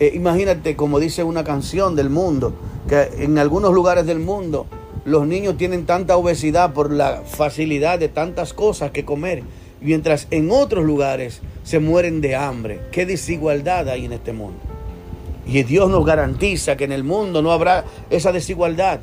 eh, 0.00 0.12
imagínate 0.14 0.74
como 0.74 0.98
dice 0.98 1.22
una 1.22 1.44
canción 1.44 1.94
del 1.94 2.10
mundo, 2.10 2.52
que 2.88 3.24
en 3.24 3.38
algunos 3.38 3.72
lugares 3.72 4.06
del 4.06 4.18
mundo 4.18 4.66
los 5.04 5.26
niños 5.26 5.56
tienen 5.56 5.86
tanta 5.86 6.16
obesidad 6.16 6.72
por 6.72 6.92
la 6.92 7.22
facilidad 7.24 7.98
de 7.98 8.08
tantas 8.08 8.52
cosas 8.52 8.90
que 8.90 9.04
comer 9.04 9.42
mientras 9.80 10.26
en 10.30 10.50
otros 10.50 10.84
lugares 10.84 11.40
se 11.62 11.78
mueren 11.78 12.20
de 12.20 12.34
hambre. 12.34 12.80
Qué 12.90 13.06
desigualdad 13.06 13.88
hay 13.88 14.06
en 14.06 14.14
este 14.14 14.32
mundo. 14.32 14.58
Y 15.46 15.62
Dios 15.62 15.90
nos 15.90 16.04
garantiza 16.04 16.76
que 16.76 16.84
en 16.84 16.92
el 16.92 17.04
mundo 17.04 17.42
no 17.42 17.52
habrá 17.52 17.84
esa 18.10 18.32
desigualdad. 18.32 19.00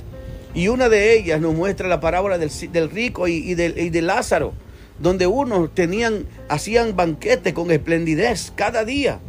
Y 0.53 0.67
una 0.67 0.89
de 0.89 1.17
ellas 1.17 1.39
nos 1.39 1.53
muestra 1.53 1.87
la 1.87 2.01
parábola 2.01 2.37
del, 2.37 2.89
rico 2.89 3.27
y, 3.27 3.53
de, 3.53 4.01
Lázaro, 4.01 4.53
donde 5.01 5.27
unos 5.27 5.73
tenían, 5.73 6.25
hacían 6.47 6.95
banquetes 6.95 7.53
con 7.53 7.71
esplendidez 7.71 8.53
cada 8.55 8.85
día. 8.85 9.19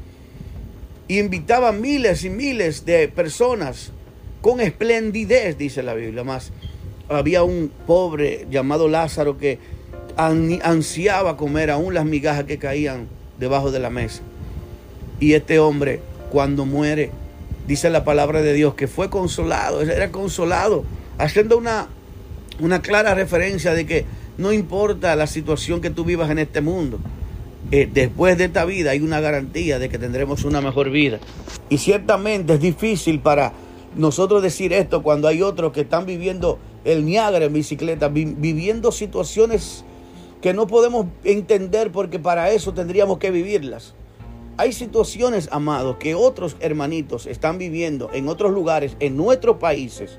Y 1.09 1.19
invitaban 1.19 1.81
miles 1.81 2.25
y 2.25 2.31
miles 2.31 2.85
de 2.85 3.09
personas 3.09 3.93
con 4.41 4.61
esplendidez, 4.61 5.57
dice 5.59 5.83
la 5.83 5.95
Biblia. 5.95 6.25
Más 6.25 6.53
había 7.09 7.43
un 7.43 7.71
pobre 7.87 8.47
llamado 8.51 8.89
Lázaro 8.89 9.39
que 9.39 9.59
ansiaba 10.17 11.37
comer 11.37 11.71
aún 11.71 11.95
las 11.95 12.05
migajas 12.05 12.45
que 12.45 12.59
caían 12.59 13.09
debajo 13.39 13.71
de 13.71 13.79
la 13.79 13.91
mesa. 13.91 14.23
Y 15.21 15.35
este 15.35 15.59
hombre, 15.59 16.01
cuando 16.31 16.67
muere, 16.67 17.11
dice 17.67 17.91
la 17.91 18.05
palabra 18.05 18.43
de 18.43 18.53
Dios 18.53 18.75
que 18.75 18.89
fue 18.89 19.09
consolado, 19.09 19.83
era 19.83 20.11
consolado, 20.11 20.85
haciendo 21.19 21.57
una, 21.57 21.89
una 22.61 22.83
clara 22.83 23.15
referencia 23.15 23.73
de 23.73 23.87
que 23.87 24.05
no 24.39 24.53
importa 24.53 25.15
la 25.17 25.27
situación 25.27 25.81
que 25.81 25.91
tú 25.91 26.05
vivas 26.05 26.31
en 26.31 26.39
este 26.39 26.61
mundo, 26.61 26.99
eh, 27.71 27.89
después 27.93 28.37
de 28.39 28.45
esta 28.45 28.65
vida 28.65 28.91
hay 28.91 29.01
una 29.01 29.21
garantía 29.21 29.79
de 29.79 29.89
que 29.89 29.99
tendremos 29.99 30.45
una 30.45 30.61
mejor 30.61 30.91
vida. 30.91 31.21
Y 31.69 31.79
ciertamente 31.79 32.55
es 32.55 32.61
difícil 32.61 33.21
para 33.21 33.53
nosotros 33.97 34.43
decir 34.43 34.73
esto 34.73 35.03
cuando 35.03 35.29
hay 35.29 35.43
otros 35.43 35.73
que 35.73 35.83
están 35.83 36.07
viviendo 36.07 36.59
el 36.85 37.05
Niágara 37.05 37.45
en 37.45 37.53
bicicleta, 37.53 38.09
viviendo 38.09 38.91
situaciones 38.93 39.85
que 40.41 40.53
no 40.53 40.67
podemos 40.67 41.07
entender 41.25 41.93
porque 41.93 42.19
para 42.19 42.51
eso 42.51 42.75
tendríamos 42.75 43.19
que 43.19 43.31
vivirlas. 43.31 43.95
Hay 44.59 44.73
situaciones, 44.73 45.49
amados, 45.51 45.97
que 45.97 46.15
otros 46.15 46.57
hermanitos 46.61 47.27
están 47.27 47.57
viviendo 47.57 48.11
en 48.13 48.29
otros 48.29 48.53
lugares, 48.53 48.97
en 49.01 49.17
nuestros 49.17 49.57
países, 49.57 50.19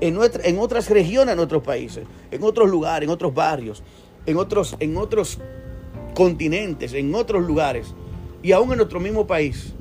en, 0.00 0.18
en 0.44 0.58
otras 0.58 0.88
regiones 0.90 1.32
de 1.32 1.36
nuestros 1.36 1.62
países, 1.62 2.04
en 2.30 2.42
otros 2.42 2.70
lugares, 2.70 3.06
en 3.06 3.12
otros 3.12 3.34
barrios, 3.34 3.82
en 4.26 4.36
otros, 4.36 4.76
en 4.80 4.96
otros 4.96 5.38
continentes, 6.14 6.92
en 6.94 7.14
otros 7.14 7.46
lugares, 7.46 7.94
y 8.42 8.52
aún 8.52 8.70
en 8.72 8.78
nuestro 8.78 9.00
mismo 9.00 9.26
país, 9.26 9.74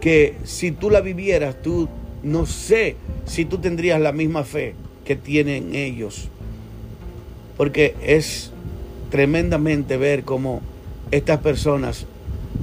que 0.00 0.36
si 0.44 0.72
tú 0.72 0.90
la 0.90 1.00
vivieras, 1.00 1.62
tú 1.62 1.88
no 2.22 2.46
sé 2.46 2.96
si 3.26 3.44
tú 3.44 3.58
tendrías 3.58 4.00
la 4.00 4.12
misma 4.12 4.44
fe 4.44 4.74
que 5.04 5.16
tienen 5.16 5.74
ellos. 5.74 6.28
Porque 7.56 7.94
es 8.02 8.50
tremendamente 9.10 9.96
ver 9.96 10.24
cómo 10.24 10.60
estas 11.10 11.40
personas 11.40 12.06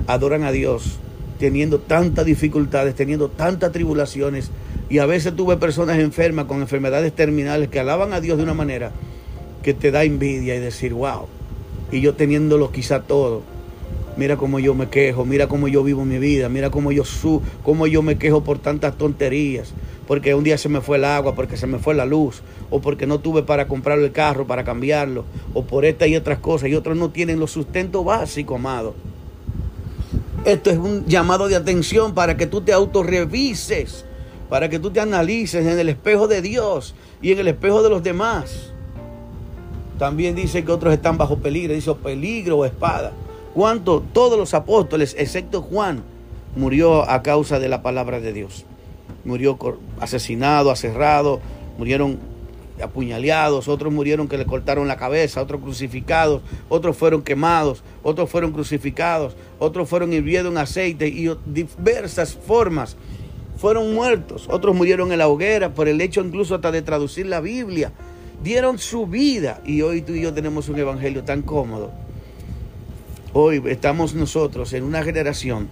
adoran 0.07 0.43
a 0.43 0.51
Dios 0.51 0.99
teniendo 1.41 1.79
tantas 1.79 2.23
dificultades, 2.23 2.93
teniendo 2.93 3.27
tantas 3.27 3.71
tribulaciones. 3.71 4.51
Y 4.91 4.99
a 4.99 5.07
veces 5.07 5.35
tuve 5.35 5.57
personas 5.57 5.97
enfermas 5.97 6.45
con 6.45 6.61
enfermedades 6.61 7.13
terminales 7.13 7.67
que 7.67 7.79
alaban 7.79 8.13
a 8.13 8.21
Dios 8.21 8.37
de 8.37 8.43
una 8.43 8.53
manera 8.53 8.91
que 9.63 9.73
te 9.73 9.89
da 9.89 10.03
envidia 10.03 10.55
y 10.55 10.59
decir, 10.59 10.93
wow. 10.93 11.25
Y 11.91 11.99
yo 11.99 12.13
teniéndolo 12.13 12.71
quizá 12.71 13.01
todo. 13.01 13.41
Mira 14.17 14.37
cómo 14.37 14.59
yo 14.59 14.75
me 14.75 14.89
quejo, 14.89 15.25
mira 15.25 15.47
cómo 15.47 15.67
yo 15.67 15.83
vivo 15.83 16.05
mi 16.05 16.19
vida, 16.19 16.47
mira 16.47 16.69
cómo 16.69 16.91
yo 16.91 17.05
su, 17.05 17.41
cómo 17.63 17.87
yo 17.87 18.03
me 18.03 18.19
quejo 18.19 18.43
por 18.43 18.59
tantas 18.59 18.95
tonterías 18.95 19.73
porque 20.07 20.35
un 20.35 20.43
día 20.43 20.57
se 20.57 20.67
me 20.67 20.81
fue 20.81 20.97
el 20.97 21.05
agua, 21.05 21.35
porque 21.35 21.55
se 21.55 21.67
me 21.67 21.79
fue 21.79 21.95
la 21.95 22.05
luz, 22.05 22.41
o 22.69 22.81
porque 22.81 23.07
no 23.07 23.19
tuve 23.19 23.43
para 23.43 23.69
comprar 23.69 23.97
el 23.97 24.11
carro, 24.11 24.45
para 24.45 24.65
cambiarlo, 24.65 25.23
o 25.53 25.63
por 25.63 25.85
estas 25.85 26.09
y 26.09 26.17
otras 26.17 26.39
cosas, 26.39 26.67
y 26.67 26.75
otros 26.75 26.97
no 26.97 27.11
tienen 27.11 27.39
los 27.39 27.51
sustentos 27.51 28.03
básicos, 28.03 28.59
amado. 28.59 28.93
Esto 30.45 30.69
es 30.69 30.77
un 30.77 31.05
llamado 31.05 31.47
de 31.47 31.55
atención 31.55 32.13
para 32.13 32.37
que 32.37 32.47
tú 32.47 32.61
te 32.61 32.73
autorrevises, 32.73 34.05
para 34.49 34.69
que 34.69 34.79
tú 34.79 34.91
te 34.91 34.99
analices 34.99 35.65
en 35.65 35.77
el 35.79 35.89
espejo 35.89 36.27
de 36.27 36.41
Dios 36.41 36.95
y 37.21 37.31
en 37.31 37.39
el 37.39 37.47
espejo 37.47 37.83
de 37.83 37.89
los 37.89 38.03
demás. 38.03 38.71
También 39.99 40.35
dice 40.35 40.65
que 40.65 40.71
otros 40.71 40.93
están 40.93 41.17
bajo 41.17 41.37
peligro, 41.37 41.73
dice 41.73 41.93
peligro 41.95 42.57
o 42.57 42.65
espada. 42.65 43.11
¿Cuánto? 43.53 44.03
Todos 44.13 44.37
los 44.39 44.53
apóstoles, 44.53 45.15
excepto 45.17 45.61
Juan, 45.61 46.03
murió 46.55 47.09
a 47.09 47.21
causa 47.21 47.59
de 47.59 47.69
la 47.69 47.81
palabra 47.83 48.19
de 48.19 48.33
Dios 48.33 48.65
murió 49.23 49.57
asesinado, 49.99 50.71
aserrado, 50.71 51.39
murieron 51.77 52.19
apuñaleados, 52.81 53.67
otros 53.67 53.93
murieron 53.93 54.27
que 54.27 54.37
le 54.37 54.45
cortaron 54.45 54.87
la 54.87 54.97
cabeza, 54.97 55.41
otros 55.41 55.61
crucificados, 55.61 56.41
otros 56.69 56.97
fueron 56.97 57.21
quemados, 57.21 57.83
otros 58.03 58.29
fueron 58.29 58.51
crucificados, 58.51 59.35
otros 59.59 59.89
fueron 59.89 60.13
hirviendo 60.13 60.49
en 60.49 60.57
aceite 60.57 61.07
y 61.07 61.29
diversas 61.45 62.33
formas 62.35 62.97
fueron 63.57 63.93
muertos, 63.93 64.47
otros 64.49 64.75
murieron 64.75 65.11
en 65.11 65.19
la 65.19 65.27
hoguera 65.27 65.73
por 65.75 65.87
el 65.87 66.01
hecho 66.01 66.21
incluso 66.21 66.55
hasta 66.55 66.71
de 66.71 66.81
traducir 66.81 67.27
la 67.27 67.41
Biblia, 67.41 67.91
dieron 68.43 68.79
su 68.79 69.05
vida 69.05 69.61
y 69.65 69.83
hoy 69.83 70.01
tú 70.01 70.13
y 70.13 70.21
yo 70.21 70.33
tenemos 70.33 70.67
un 70.67 70.79
evangelio 70.79 71.23
tan 71.23 71.43
cómodo. 71.43 71.91
Hoy 73.33 73.61
estamos 73.67 74.15
nosotros 74.15 74.73
en 74.73 74.83
una 74.83 75.03
generación, 75.03 75.69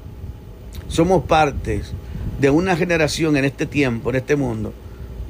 somos 0.87 1.25
partes 1.25 1.93
de 2.39 2.49
una 2.49 2.75
generación 2.75 3.35
en 3.37 3.45
este 3.45 3.65
tiempo, 3.65 4.11
en 4.11 4.17
este 4.17 4.35
mundo, 4.35 4.71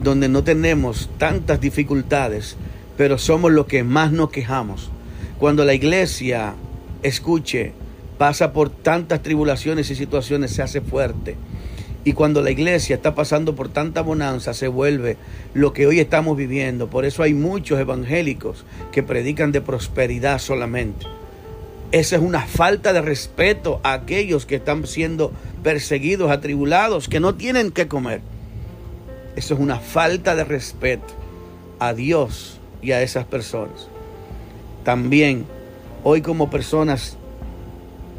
donde 0.02 0.30
no 0.30 0.44
tenemos 0.44 1.10
tantas 1.18 1.60
dificultades, 1.60 2.56
pero 2.98 3.18
somos 3.18 3.52
los 3.52 3.66
que 3.66 3.84
más 3.84 4.12
nos 4.12 4.30
quejamos. 4.30 4.90
Cuando 5.38 5.66
la 5.66 5.74
iglesia 5.74 6.56
escuche, 7.04 7.74
pasa 8.18 8.52
por 8.52 8.70
tantas 8.70 9.22
tribulaciones 9.22 9.90
y 9.90 9.96
situaciones, 9.96 10.52
se 10.52 10.62
hace 10.62 10.82
fuerte. 10.82 11.38
Y 12.06 12.14
cuando 12.14 12.42
la 12.42 12.52
iglesia 12.52 12.96
está 12.96 13.14
pasando 13.14 13.56
por 13.56 13.70
tanta 13.70 14.02
bonanza, 14.02 14.54
se 14.54 14.68
vuelve 14.68 15.18
lo 15.54 15.74
que 15.74 15.86
hoy 15.86 16.00
estamos 16.00 16.38
viviendo. 16.38 16.90
Por 16.90 17.06
eso 17.06 17.24
hay 17.24 17.34
muchos 17.34 17.80
evangélicos 17.80 18.66
que 18.92 19.04
predican 19.04 19.52
de 19.52 19.62
prosperidad 19.62 20.40
solamente. 20.40 21.06
Esa 21.92 22.16
es 22.16 22.22
una 22.22 22.42
falta 22.42 22.94
de 22.94 23.02
respeto 23.02 23.82
a 23.84 23.94
aquellos 23.94 24.46
que 24.46 24.56
están 24.56 24.86
siendo 24.86 25.34
perseguidos, 25.64 26.32
atribulados, 26.32 27.10
que 27.10 27.20
no 27.20 27.36
tienen 27.36 27.72
que 27.72 27.88
comer. 27.88 28.22
Eso 29.40 29.54
es 29.54 29.62
una 29.62 29.80
falta 29.80 30.36
de 30.36 30.44
respeto 30.44 31.14
a 31.80 31.94
Dios 31.94 32.60
y 32.82 32.92
a 32.92 33.02
esas 33.02 33.24
personas. 33.24 33.88
También 34.84 35.46
hoy 36.04 36.22
como 36.22 36.50
personas 36.50 37.16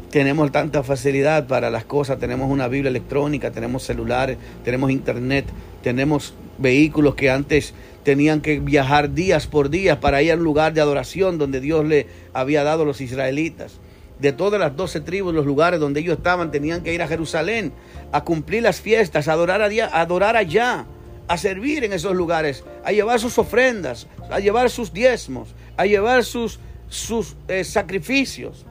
tenemos 0.09 0.51
tanta 0.51 0.81
facilidad 0.81 1.45
para 1.45 1.69
las 1.69 1.85
cosas, 1.85 2.17
tenemos 2.17 2.49
una 2.49 2.67
Biblia 2.67 2.89
electrónica, 2.89 3.51
tenemos 3.51 3.83
celulares, 3.83 4.39
tenemos 4.63 4.89
internet, 4.89 5.45
tenemos 5.83 6.33
vehículos 6.57 7.13
que 7.13 7.29
antes 7.29 7.75
tenían 8.01 8.41
que 8.41 8.59
viajar 8.59 9.13
días 9.13 9.45
por 9.45 9.69
días 9.69 9.99
para 9.99 10.23
ir 10.23 10.31
al 10.31 10.39
lugar 10.39 10.73
de 10.73 10.81
adoración 10.81 11.37
donde 11.37 11.61
Dios 11.61 11.85
le 11.85 12.07
había 12.33 12.63
dado 12.63 12.81
a 12.81 12.85
los 12.87 12.99
israelitas. 12.99 13.73
De 14.19 14.33
todas 14.33 14.59
las 14.59 14.75
doce 14.75 15.01
tribus, 15.01 15.35
los 15.35 15.45
lugares 15.45 15.79
donde 15.79 15.99
ellos 15.99 16.17
estaban, 16.17 16.49
tenían 16.49 16.81
que 16.81 16.95
ir 16.95 17.03
a 17.03 17.07
Jerusalén 17.07 17.73
a 18.11 18.23
cumplir 18.23 18.63
las 18.63 18.81
fiestas, 18.81 19.27
a 19.27 19.33
adorar, 19.33 19.61
a 19.61 20.01
adorar 20.01 20.35
allá, 20.35 20.87
a 21.27 21.37
servir 21.37 21.83
en 21.83 21.93
esos 21.93 22.15
lugares, 22.15 22.63
a 22.83 22.91
llevar 22.91 23.19
sus 23.19 23.37
ofrendas, 23.37 24.07
a 24.29 24.39
llevar 24.39 24.69
sus 24.69 24.93
diezmos, 24.93 25.49
a 25.77 25.85
llevar 25.85 26.23
sus, 26.23 26.59
sus 26.89 27.35
eh, 27.47 27.63
sacrificios. 27.63 28.65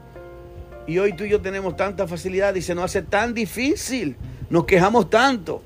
Y 0.86 0.98
hoy 0.98 1.12
tú 1.12 1.24
y 1.24 1.30
yo 1.30 1.40
tenemos 1.40 1.76
tanta 1.76 2.06
facilidad 2.06 2.54
y 2.54 2.62
se 2.62 2.74
nos 2.74 2.84
hace 2.84 3.02
tan 3.02 3.34
difícil, 3.34 4.16
nos 4.48 4.64
quejamos 4.64 5.08
tanto. 5.10 5.62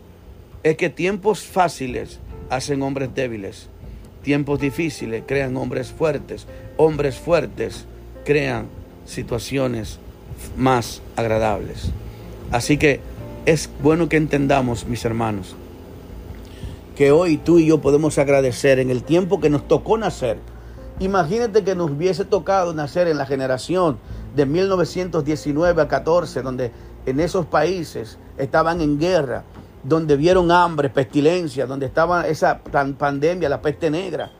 Es 0.63 0.77
que 0.77 0.89
tiempos 0.89 1.43
fáciles 1.43 2.21
hacen 2.51 2.83
hombres 2.83 3.15
débiles. 3.15 3.69
Tiempos 4.23 4.61
difíciles 4.61 5.25
crean 5.27 5.57
hombres 5.57 5.93
fuertes. 5.93 6.47
Hombres 6.77 7.17
fuertes 7.17 7.85
crean 8.25 8.69
situaciones 9.05 9.99
más 10.57 11.03
agradables. 11.17 11.91
Así 12.51 12.79
que 12.79 13.01
es 13.47 13.69
bueno 13.83 14.09
que 14.09 14.17
entendamos, 14.17 14.87
mis 14.87 15.05
hermanos, 15.05 15.57
que 16.95 17.11
hoy 17.11 17.39
tú 17.39 17.59
y 17.59 17.67
yo 17.67 17.81
podemos 17.81 18.19
agradecer 18.19 18.79
en 18.79 18.91
el 18.91 19.03
tiempo 19.03 19.41
que 19.41 19.51
nos 19.51 19.67
tocó 19.67 19.99
nacer. 19.99 20.39
Imagínate 21.01 21.65
que 21.65 21.75
nos 21.75 21.91
hubiese 21.91 22.25
tocado 22.25 22.73
nacer 22.73 23.09
en 23.09 23.19
la 23.19 23.27
generación 23.27 23.99
de 24.37 24.47
1919 24.47 25.83
a 25.83 25.89
14, 25.89 26.43
donde 26.43 26.71
en 27.05 27.19
esos 27.19 27.47
países 27.47 28.19
estaban 28.39 28.81
en 28.81 28.99
guerra, 28.99 29.43
donde 29.83 30.17
vieron 30.17 30.53
hambre, 30.53 30.89
pestilencia, 30.89 31.67
donde 31.67 31.87
estaba 31.87 32.29
esa 32.29 32.61
pandemia, 32.99 33.49
la 33.49 33.61
peste 33.61 33.91
negra, 33.91 34.31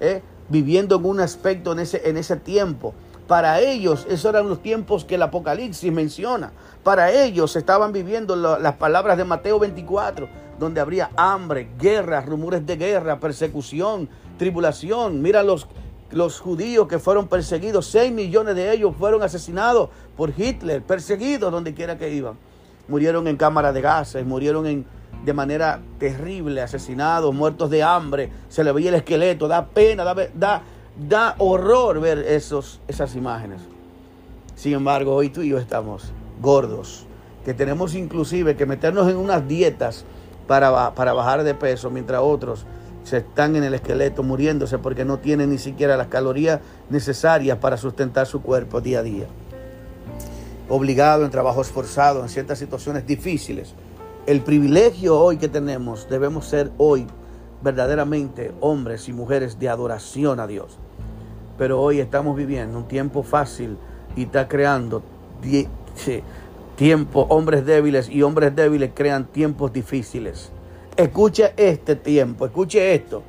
¿eh? 0.00 0.22
viviendo 0.48 0.96
en 0.96 1.04
un 1.04 1.20
aspecto 1.20 1.72
en 1.72 1.80
ese, 1.80 2.08
en 2.08 2.16
ese 2.16 2.36
tiempo. 2.36 2.94
Para 3.26 3.60
ellos, 3.60 4.06
esos 4.08 4.26
eran 4.26 4.48
los 4.48 4.62
tiempos 4.62 5.04
que 5.04 5.14
el 5.14 5.22
Apocalipsis 5.22 5.90
menciona. 5.90 6.52
Para 6.82 7.10
ellos 7.10 7.56
estaban 7.56 7.92
viviendo 7.92 8.36
las 8.36 8.74
palabras 8.74 9.16
de 9.16 9.24
Mateo 9.24 9.58
24, 9.58 10.28
donde 10.58 10.80
habría 10.80 11.10
hambre, 11.16 11.68
guerra, 11.78 12.20
rumores 12.20 12.64
de 12.66 12.76
guerra, 12.76 13.20
persecución, 13.20 14.08
tribulación. 14.38 15.22
Mira 15.22 15.42
los, 15.42 15.66
los 16.10 16.40
judíos 16.40 16.88
que 16.88 16.98
fueron 16.98 17.28
perseguidos, 17.28 17.86
6 17.86 18.12
millones 18.12 18.54
de 18.54 18.72
ellos 18.72 18.94
fueron 18.98 19.22
asesinados 19.22 19.90
por 20.16 20.32
Hitler, 20.36 20.82
perseguidos 20.82 21.50
donde 21.52 21.74
quiera 21.74 21.98
que 21.98 22.12
iban 22.12 22.36
murieron 22.88 23.26
en 23.28 23.36
cámaras 23.36 23.74
de 23.74 23.80
gases, 23.80 24.26
murieron 24.26 24.66
en, 24.66 24.86
de 25.24 25.32
manera 25.32 25.80
terrible, 25.98 26.60
asesinados, 26.60 27.34
muertos 27.34 27.70
de 27.70 27.82
hambre, 27.82 28.30
se 28.48 28.64
le 28.64 28.72
veía 28.72 28.90
el 28.90 28.96
esqueleto, 28.96 29.48
da 29.48 29.66
pena, 29.66 30.04
da, 30.04 30.14
da, 30.34 30.62
da 31.08 31.34
horror 31.38 32.00
ver 32.00 32.18
esos, 32.18 32.80
esas 32.88 33.14
imágenes. 33.16 33.60
Sin 34.54 34.74
embargo, 34.74 35.14
hoy 35.14 35.30
tú 35.30 35.42
y 35.42 35.48
yo 35.48 35.58
estamos 35.58 36.12
gordos, 36.40 37.06
que 37.44 37.54
tenemos 37.54 37.94
inclusive 37.94 38.56
que 38.56 38.66
meternos 38.66 39.08
en 39.08 39.16
unas 39.16 39.46
dietas 39.46 40.04
para, 40.46 40.94
para 40.94 41.12
bajar 41.12 41.44
de 41.44 41.54
peso, 41.54 41.90
mientras 41.90 42.20
otros 42.22 42.66
se 43.02 43.18
están 43.18 43.54
en 43.56 43.64
el 43.64 43.74
esqueleto 43.74 44.22
muriéndose 44.22 44.78
porque 44.78 45.04
no 45.04 45.18
tienen 45.18 45.50
ni 45.50 45.58
siquiera 45.58 45.96
las 45.96 46.06
calorías 46.06 46.60
necesarias 46.88 47.58
para 47.58 47.76
sustentar 47.76 48.26
su 48.26 48.40
cuerpo 48.40 48.80
día 48.80 49.00
a 49.00 49.02
día 49.02 49.26
obligado, 50.68 51.24
en 51.24 51.30
trabajo 51.30 51.60
esforzado, 51.60 52.22
en 52.22 52.28
ciertas 52.28 52.58
situaciones 52.58 53.06
difíciles. 53.06 53.74
El 54.26 54.40
privilegio 54.40 55.18
hoy 55.18 55.36
que 55.36 55.48
tenemos, 55.48 56.08
debemos 56.08 56.46
ser 56.46 56.70
hoy 56.78 57.06
verdaderamente 57.62 58.52
hombres 58.60 59.08
y 59.08 59.12
mujeres 59.12 59.58
de 59.58 59.68
adoración 59.68 60.40
a 60.40 60.46
Dios. 60.46 60.78
Pero 61.58 61.80
hoy 61.80 62.00
estamos 62.00 62.36
viviendo 62.36 62.78
un 62.78 62.88
tiempo 62.88 63.22
fácil 63.22 63.76
y 64.16 64.24
está 64.24 64.48
creando 64.48 65.02
tiempo, 66.76 67.26
hombres 67.28 67.64
débiles 67.64 68.08
y 68.08 68.22
hombres 68.22 68.54
débiles 68.54 68.90
crean 68.94 69.26
tiempos 69.26 69.72
difíciles. 69.72 70.50
Escuche 70.96 71.52
este 71.56 71.96
tiempo, 71.96 72.46
escuche 72.46 72.94
esto. 72.94 73.22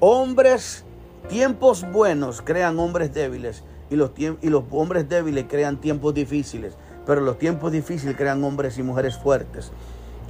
Hombres, 0.00 0.84
tiempos 1.28 1.84
buenos 1.92 2.42
crean 2.42 2.78
hombres 2.78 3.12
débiles 3.12 3.62
y 3.90 3.96
los, 3.96 4.12
y 4.18 4.48
los 4.48 4.64
hombres 4.70 5.08
débiles 5.08 5.44
crean 5.48 5.80
tiempos 5.80 6.14
difíciles, 6.14 6.74
pero 7.06 7.20
los 7.20 7.38
tiempos 7.38 7.72
difíciles 7.72 8.16
crean 8.16 8.42
hombres 8.44 8.78
y 8.78 8.82
mujeres 8.82 9.16
fuertes. 9.16 9.72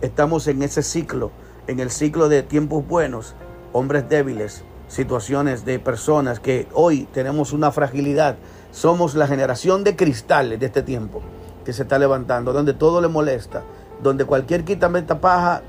Estamos 0.01 0.47
en 0.49 0.63
ese 0.63 0.83
ciclo, 0.83 1.31
en 1.67 1.81
el 1.81 1.91
ciclo 1.91 2.29
de 2.29 2.43
tiempos 2.43 2.87
buenos, 2.87 3.35
hombres 3.73 4.09
débiles, 4.09 4.65
situaciones 4.89 5.65
de 5.65 5.79
personas 5.79 6.41
que 6.41 6.67
hoy 6.73 7.09
tenemos 7.13 7.53
una 7.53 7.71
fragilidad. 7.71 8.37
Somos 8.73 9.15
la 9.15 9.27
generación 9.27 9.85
de 9.85 9.97
cristales 9.97 10.61
de 10.61 10.67
este 10.67 10.83
tiempo 10.83 11.23
que 11.67 11.73
se 11.73 11.83
está 11.83 11.99
levantando, 11.99 12.53
donde 12.53 12.75
todo 12.75 13.01
le 13.01 13.09
molesta, 13.09 13.65
donde 14.01 14.25
cualquier 14.25 14.65
quitamenta 14.65 15.21
paja 15.21 15.63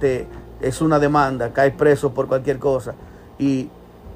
te, 0.00 0.26
es 0.62 0.80
una 0.80 0.98
demanda, 0.98 1.52
caes 1.52 1.74
preso 1.74 2.14
por 2.14 2.26
cualquier 2.26 2.58
cosa. 2.58 2.94
Y 3.38 3.68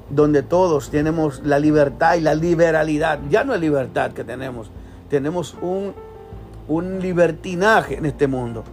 donde 0.09 0.41
todos 0.41 0.89
tenemos 0.89 1.41
la 1.45 1.59
libertad 1.59 2.15
y 2.15 2.21
la 2.21 2.33
liberalidad. 2.33 3.19
Ya 3.29 3.43
no 3.43 3.53
es 3.53 3.61
libertad 3.61 4.13
que 4.13 4.23
tenemos, 4.23 4.71
tenemos 5.11 5.55
un, 5.61 5.93
un 6.67 6.99
libertinaje 6.99 7.99
en 7.99 8.07
este 8.07 8.25
mundo, 8.25 8.63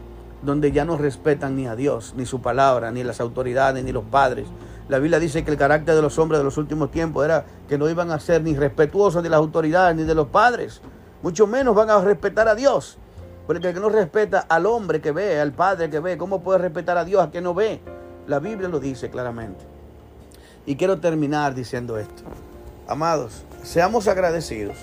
donde 0.43 0.73
ya 0.73 0.87
no 0.87 0.97
respetan 0.97 1.55
ni 1.55 1.67
a 1.67 1.77
Dios, 1.77 2.15
ni 2.17 2.25
su 2.25 2.41
palabra, 2.41 2.91
ni 2.91 3.05
las 3.05 3.21
autoridades, 3.21 3.85
ni 3.85 3.93
los 3.93 4.05
padres. 4.05 4.49
La 4.89 4.99
Biblia 4.99 5.19
dice 5.19 5.45
que 5.45 5.51
el 5.51 5.59
carácter 5.59 5.95
de 5.95 6.01
los 6.01 6.19
hombres 6.19 6.41
de 6.41 6.45
los 6.45 6.57
últimos 6.57 6.91
tiempos 6.91 7.27
era 7.27 7.45
que 7.69 7.77
no 7.77 7.91
iban 7.91 8.11
a 8.11 8.19
ser 8.19 8.43
ni 8.43 8.57
respetuosos 8.57 9.23
de 9.23 9.29
las 9.29 9.37
autoridades 9.37 9.95
ni 9.95 10.05
de 10.05 10.15
los 10.15 10.29
padres, 10.29 10.81
mucho 11.23 11.47
menos 11.47 11.75
van 11.75 11.91
a 11.91 12.01
respetar 12.01 12.49
a 12.49 12.55
Dios. 12.55 12.99
Porque 13.47 13.69
el 13.69 13.75
que 13.75 13.81
no 13.81 13.89
respeta 13.89 14.41
al 14.41 14.67
hombre 14.67 15.01
que 15.01 15.11
ve, 15.11 15.41
al 15.41 15.53
padre 15.53 15.89
que 15.89 16.01
ve, 16.01 16.19
¿cómo 16.19 16.43
puede 16.43 16.59
respetar 16.59 16.99
a 16.99 17.05
Dios 17.05 17.23
a 17.23 17.31
que 17.31 17.41
no 17.41 17.55
ve? 17.55 17.81
La 18.27 18.41
Biblia 18.41 18.69
lo 18.69 18.79
dice 18.79 19.09
claramente. 19.09 19.65
Y 20.67 20.77
quiero 20.77 21.01
terminar 21.01 21.55
diciendo 21.55 21.97
esto. 21.97 22.25
Amados, 22.87 23.45
seamos 23.63 24.07
agradecidos. 24.07 24.77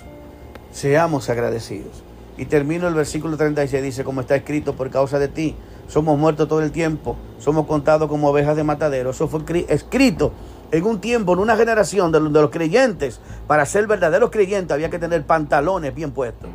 Seamos 0.72 1.30
agradecidos. 1.30 2.02
Y 2.36 2.46
termino 2.46 2.88
el 2.88 2.94
versículo 2.94 3.36
36, 3.36 3.82
dice, 3.82 4.04
como 4.04 4.20
está 4.20 4.34
escrito, 4.34 4.74
por 4.74 4.90
causa 4.90 5.18
de 5.18 5.28
ti, 5.28 5.56
somos 5.88 6.18
muertos 6.18 6.48
todo 6.48 6.60
el 6.60 6.72
tiempo, 6.72 7.16
somos 7.38 7.66
contados 7.66 8.08
como 8.08 8.28
ovejas 8.28 8.56
de 8.56 8.64
matadero. 8.64 9.10
Eso 9.10 9.28
fue 9.28 9.40
escrito 9.68 10.32
en 10.76 10.84
un 10.84 11.00
tiempo, 11.00 11.32
en 11.32 11.38
una 11.38 11.56
generación 11.56 12.12
de 12.12 12.20
los 12.20 12.50
creyentes. 12.50 13.20
Para 13.46 13.66
ser 13.66 13.86
verdaderos 13.86 14.30
creyentes 14.30 14.72
había 14.74 14.90
que 14.90 14.98
tener 14.98 15.24
pantalones 15.24 15.94
bien 15.94 16.10
puestos. 16.12 16.50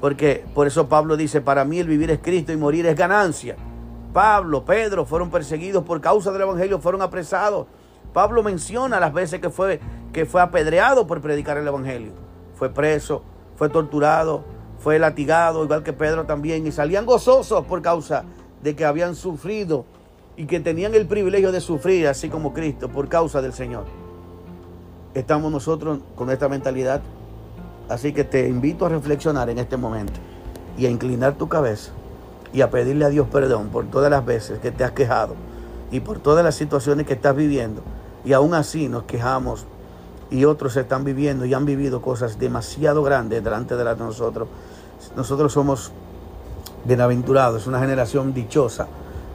Porque 0.00 0.44
por 0.54 0.66
eso 0.66 0.88
Pablo 0.88 1.16
dice, 1.16 1.40
para 1.40 1.64
mí 1.64 1.78
el 1.78 1.88
vivir 1.88 2.10
es 2.10 2.20
Cristo 2.20 2.52
y 2.52 2.56
morir 2.56 2.86
es 2.86 2.96
ganancia. 2.96 3.56
Pablo, 4.12 4.64
Pedro 4.64 5.04
fueron 5.04 5.30
perseguidos 5.30 5.84
por 5.84 6.00
causa 6.00 6.30
del 6.32 6.42
Evangelio, 6.42 6.78
fueron 6.78 7.02
apresados. 7.02 7.66
Pablo 8.12 8.42
menciona 8.42 9.00
las 9.00 9.12
veces 9.12 9.40
que 9.40 9.50
fue, 9.50 9.80
que 10.12 10.24
fue 10.24 10.40
apedreado 10.40 11.06
por 11.06 11.20
predicar 11.20 11.58
el 11.58 11.66
Evangelio. 11.66 12.12
Fue 12.54 12.70
preso, 12.70 13.22
fue 13.56 13.68
torturado, 13.68 14.44
fue 14.78 14.98
latigado, 14.98 15.64
igual 15.64 15.82
que 15.82 15.92
Pedro 15.92 16.24
también. 16.24 16.66
Y 16.66 16.72
salían 16.72 17.04
gozosos 17.04 17.66
por 17.66 17.82
causa 17.82 18.24
de 18.62 18.74
que 18.74 18.84
habían 18.84 19.14
sufrido 19.14 19.84
y 20.36 20.46
que 20.46 20.60
tenían 20.60 20.94
el 20.94 21.06
privilegio 21.06 21.52
de 21.52 21.60
sufrir, 21.60 22.08
así 22.08 22.28
como 22.28 22.52
Cristo, 22.52 22.88
por 22.88 23.08
causa 23.08 23.40
del 23.40 23.52
Señor. 23.52 23.84
Estamos 25.14 25.50
nosotros 25.50 26.00
con 26.14 26.30
esta 26.30 26.48
mentalidad 26.48 27.00
Así 27.88 28.12
que 28.12 28.24
te 28.24 28.48
invito 28.48 28.86
a 28.86 28.88
reflexionar 28.88 29.48
en 29.48 29.58
este 29.58 29.76
momento 29.76 30.14
y 30.76 30.86
a 30.86 30.90
inclinar 30.90 31.34
tu 31.34 31.48
cabeza 31.48 31.92
y 32.52 32.60
a 32.60 32.70
pedirle 32.70 33.04
a 33.04 33.08
Dios 33.08 33.28
perdón 33.30 33.68
por 33.68 33.86
todas 33.86 34.10
las 34.10 34.24
veces 34.24 34.58
que 34.58 34.72
te 34.72 34.82
has 34.82 34.90
quejado 34.90 35.34
y 35.92 36.00
por 36.00 36.18
todas 36.18 36.44
las 36.44 36.56
situaciones 36.56 37.06
que 37.06 37.12
estás 37.12 37.36
viviendo. 37.36 37.82
Y 38.24 38.32
aún 38.32 38.54
así 38.54 38.88
nos 38.88 39.04
quejamos 39.04 39.66
y 40.30 40.44
otros 40.44 40.76
están 40.76 41.04
viviendo 41.04 41.44
y 41.44 41.54
han 41.54 41.64
vivido 41.64 42.02
cosas 42.02 42.40
demasiado 42.40 43.04
grandes 43.04 43.44
delante 43.44 43.76
de 43.76 43.84
nosotros. 43.96 44.48
Nosotros 45.14 45.52
somos 45.52 45.92
bienaventurados, 46.84 47.68
una 47.68 47.78
generación 47.78 48.34
dichosa. 48.34 48.88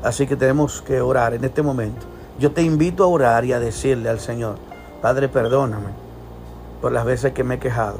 Así 0.03 0.27
que 0.27 0.35
tenemos 0.35 0.81
que 0.81 1.01
orar 1.01 1.33
en 1.33 1.43
este 1.43 1.61
momento. 1.61 2.05
Yo 2.39 2.51
te 2.51 2.61
invito 2.61 3.03
a 3.03 3.07
orar 3.07 3.45
y 3.45 3.53
a 3.53 3.59
decirle 3.59 4.09
al 4.09 4.19
Señor, 4.19 4.55
Padre, 5.01 5.29
perdóname 5.29 5.89
por 6.81 6.91
las 6.91 7.05
veces 7.05 7.33
que 7.33 7.43
me 7.43 7.55
he 7.55 7.59
quejado 7.59 7.99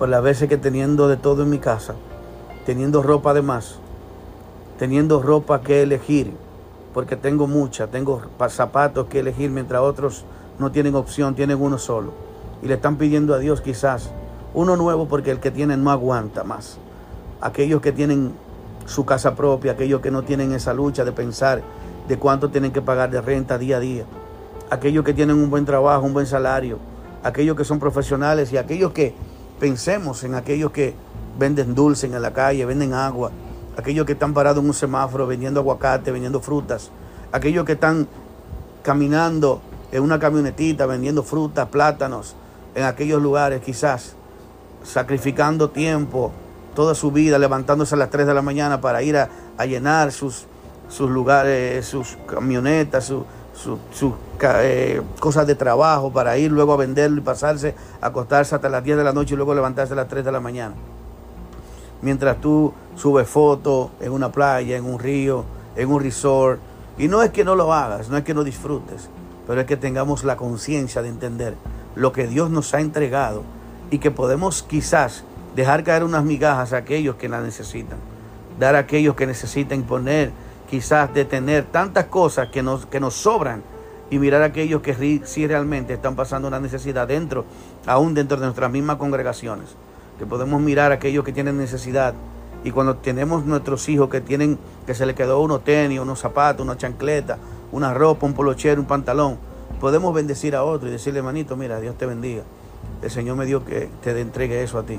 por 0.00 0.08
las 0.08 0.22
veces 0.22 0.48
que 0.48 0.56
teniendo 0.56 1.08
de 1.08 1.18
todo 1.18 1.42
en 1.42 1.50
mi 1.50 1.58
casa, 1.58 1.94
teniendo 2.64 3.02
ropa 3.02 3.34
de 3.34 3.42
más, 3.42 3.74
teniendo 4.78 5.20
ropa 5.20 5.60
que 5.60 5.82
elegir, 5.82 6.32
porque 6.94 7.16
tengo 7.16 7.46
mucha, 7.46 7.88
tengo 7.88 8.22
zapatos 8.48 9.08
que 9.08 9.20
elegir 9.20 9.50
mientras 9.50 9.82
otros 9.82 10.24
no 10.58 10.72
tienen 10.72 10.94
opción, 10.94 11.34
tienen 11.34 11.60
uno 11.60 11.76
solo. 11.76 12.14
Y 12.62 12.68
le 12.68 12.76
están 12.76 12.96
pidiendo 12.96 13.34
a 13.34 13.38
Dios 13.38 13.60
quizás 13.60 14.08
uno 14.54 14.74
nuevo 14.74 15.06
porque 15.06 15.32
el 15.32 15.38
que 15.38 15.50
tienen 15.50 15.84
no 15.84 15.90
aguanta 15.90 16.44
más. 16.44 16.78
Aquellos 17.42 17.82
que 17.82 17.92
tienen 17.92 18.32
su 18.90 19.04
casa 19.04 19.34
propia, 19.34 19.72
aquellos 19.72 20.00
que 20.00 20.10
no 20.10 20.22
tienen 20.22 20.52
esa 20.52 20.74
lucha 20.74 21.04
de 21.04 21.12
pensar 21.12 21.62
de 22.08 22.18
cuánto 22.18 22.50
tienen 22.50 22.72
que 22.72 22.82
pagar 22.82 23.10
de 23.10 23.20
renta 23.20 23.56
día 23.56 23.76
a 23.76 23.80
día, 23.80 24.04
aquellos 24.70 25.04
que 25.04 25.14
tienen 25.14 25.36
un 25.36 25.48
buen 25.48 25.64
trabajo, 25.64 26.04
un 26.04 26.12
buen 26.12 26.26
salario, 26.26 26.78
aquellos 27.22 27.56
que 27.56 27.64
son 27.64 27.78
profesionales 27.78 28.52
y 28.52 28.56
aquellos 28.56 28.92
que 28.92 29.14
Pensemos 29.60 30.24
en 30.24 30.34
aquellos 30.34 30.70
que 30.70 30.94
venden 31.38 31.74
dulce 31.74 32.06
en 32.06 32.20
la 32.22 32.32
calle, 32.32 32.64
venden 32.64 32.94
agua, 32.94 33.30
aquellos 33.76 34.06
que 34.06 34.12
están 34.12 34.32
parados 34.32 34.62
en 34.62 34.68
un 34.68 34.74
semáforo 34.74 35.26
vendiendo 35.26 35.60
aguacate, 35.60 36.10
vendiendo 36.10 36.40
frutas, 36.40 36.90
aquellos 37.30 37.66
que 37.66 37.72
están 37.72 38.08
caminando 38.82 39.60
en 39.92 40.02
una 40.02 40.18
camionetita 40.18 40.86
vendiendo 40.86 41.22
frutas, 41.22 41.68
plátanos, 41.68 42.34
en 42.74 42.84
aquellos 42.84 43.20
lugares 43.20 43.60
quizás, 43.60 44.14
sacrificando 44.82 45.68
tiempo, 45.68 46.32
toda 46.74 46.94
su 46.94 47.10
vida, 47.10 47.38
levantándose 47.38 47.94
a 47.94 47.98
las 47.98 48.10
3 48.10 48.26
de 48.26 48.34
la 48.34 48.42
mañana 48.42 48.80
para 48.80 49.02
ir 49.02 49.16
a, 49.16 49.28
llenar 49.66 50.12
sus, 50.12 50.46
sus 50.88 51.10
lugares, 51.10 51.86
sus 51.86 52.16
camionetas, 52.26 53.04
sus 53.04 53.24
eh, 54.42 55.02
cosas 55.18 55.46
de 55.46 55.54
trabajo 55.54 56.12
para 56.12 56.38
ir 56.38 56.50
luego 56.50 56.72
a 56.72 56.76
venderlo 56.76 57.18
y 57.18 57.24
pasarse, 57.24 57.74
acostarse 58.00 58.54
hasta 58.54 58.68
las 58.68 58.82
10 58.82 58.98
de 58.98 59.04
la 59.04 59.12
noche 59.12 59.34
y 59.34 59.36
luego 59.36 59.54
levantarse 59.54 59.92
a 59.92 59.96
las 59.96 60.08
3 60.08 60.24
de 60.24 60.32
la 60.32 60.40
mañana. 60.40 60.74
Mientras 62.02 62.40
tú 62.40 62.72
subes 62.96 63.28
fotos 63.28 63.90
en 64.00 64.12
una 64.12 64.32
playa, 64.32 64.76
en 64.76 64.86
un 64.86 64.98
río, 64.98 65.44
en 65.76 65.90
un 65.90 66.02
resort. 66.02 66.60
Y 66.98 67.08
no 67.08 67.22
es 67.22 67.30
que 67.30 67.44
no 67.44 67.54
lo 67.54 67.72
hagas, 67.72 68.08
no 68.08 68.16
es 68.16 68.24
que 68.24 68.34
no 68.34 68.44
disfrutes, 68.44 69.08
pero 69.46 69.60
es 69.60 69.66
que 69.66 69.76
tengamos 69.76 70.24
la 70.24 70.36
conciencia 70.36 71.02
de 71.02 71.08
entender 71.08 71.54
lo 71.94 72.12
que 72.12 72.26
Dios 72.26 72.50
nos 72.50 72.74
ha 72.74 72.80
entregado 72.80 73.42
y 73.90 73.98
que 73.98 74.10
podemos 74.10 74.62
quizás 74.62 75.24
dejar 75.54 75.84
caer 75.84 76.04
unas 76.04 76.24
migajas 76.24 76.72
a 76.72 76.78
aquellos 76.78 77.16
que 77.16 77.28
la 77.28 77.40
necesitan, 77.40 77.98
dar 78.58 78.76
a 78.76 78.80
aquellos 78.80 79.14
que 79.14 79.26
necesitan 79.26 79.82
poner 79.82 80.30
quizás 80.68 81.12
de 81.12 81.24
tener 81.24 81.64
tantas 81.64 82.06
cosas 82.06 82.48
que 82.48 82.62
nos, 82.62 82.86
que 82.86 83.00
nos 83.00 83.14
sobran 83.14 83.62
y 84.10 84.18
mirar 84.18 84.42
a 84.42 84.46
aquellos 84.46 84.82
que 84.82 85.20
sí 85.24 85.46
realmente 85.46 85.94
están 85.94 86.16
pasando 86.16 86.48
una 86.48 86.60
necesidad 86.60 87.08
dentro, 87.08 87.44
aún 87.86 88.14
dentro 88.14 88.36
de 88.38 88.44
nuestras 88.44 88.70
mismas 88.70 88.96
congregaciones. 88.96 89.66
Que 90.18 90.26
podemos 90.26 90.60
mirar 90.60 90.92
a 90.92 90.96
aquellos 90.96 91.24
que 91.24 91.32
tienen 91.32 91.56
necesidad 91.56 92.14
y 92.62 92.72
cuando 92.72 92.96
tenemos 92.96 93.46
nuestros 93.46 93.88
hijos 93.88 94.10
que 94.10 94.20
tienen, 94.20 94.58
que 94.86 94.94
se 94.94 95.06
les 95.06 95.16
quedó 95.16 95.40
unos 95.40 95.64
tenis, 95.64 95.98
unos 95.98 96.18
zapatos, 96.18 96.64
una 96.64 96.76
chancleta, 96.76 97.38
una 97.72 97.94
ropa, 97.94 98.26
un 98.26 98.34
polochero, 98.34 98.80
un 98.80 98.86
pantalón, 98.86 99.38
podemos 99.80 100.12
bendecir 100.12 100.54
a 100.54 100.62
otro 100.62 100.88
y 100.88 100.92
decirle, 100.92 101.20
hermanito, 101.20 101.56
mira, 101.56 101.80
Dios 101.80 101.96
te 101.96 102.06
bendiga. 102.06 102.42
El 103.02 103.10
Señor 103.10 103.36
me 103.36 103.46
dio 103.46 103.64
que 103.64 103.88
te 104.02 104.18
entregue 104.20 104.62
eso 104.62 104.78
a 104.78 104.82
ti. 104.82 104.98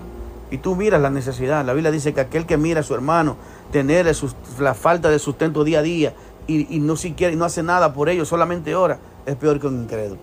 Y 0.52 0.58
tú 0.58 0.76
miras 0.76 1.02
la 1.02 1.10
necesidad. 1.10 1.66
La 1.66 1.74
Biblia 1.74 1.92
dice 1.92 2.14
que 2.14 2.20
aquel 2.20 2.46
que 2.46 2.58
mira 2.58 2.82
a 2.82 2.84
su 2.84 2.94
hermano 2.94 3.38
tener 3.72 4.14
la 4.60 4.74
falta 4.74 5.10
de 5.10 5.18
sustento 5.18 5.64
día 5.64 5.80
a 5.80 5.82
día 5.82 6.14
y, 6.46 6.80
no 6.80 6.98
siquiera 6.98 7.32
y 7.32 7.38
no 7.38 7.46
hace 7.46 7.64
nada 7.64 7.94
por 7.94 8.10
ello, 8.10 8.26
solamente 8.26 8.76
ora, 8.76 9.00
es 9.26 9.36
peor 9.38 9.60
que 9.60 9.68
un 9.68 9.84
incrédulo. 9.84 10.20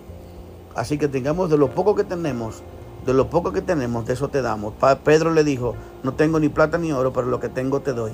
Así 0.75 0.99
que 0.99 1.07
tengamos 1.07 1.49
de 1.49 1.57
lo 1.57 1.71
poco 1.71 1.95
que 1.95 2.03
tenemos, 2.03 2.61
de 3.07 3.13
lo 3.15 3.29
poco 3.31 3.51
que 3.51 3.61
tenemos, 3.61 4.05
de 4.05 4.13
eso 4.13 4.27
te 4.27 4.43
damos. 4.43 4.75
Pedro 5.03 5.33
le 5.33 5.43
dijo, 5.43 5.75
no 6.03 6.13
tengo 6.13 6.39
ni 6.39 6.47
plata 6.47 6.77
ni 6.77 6.91
oro, 6.91 7.11
pero 7.11 7.27
lo 7.27 7.39
que 7.39 7.49
tengo 7.49 7.79
te 7.79 7.93
doy. 7.93 8.11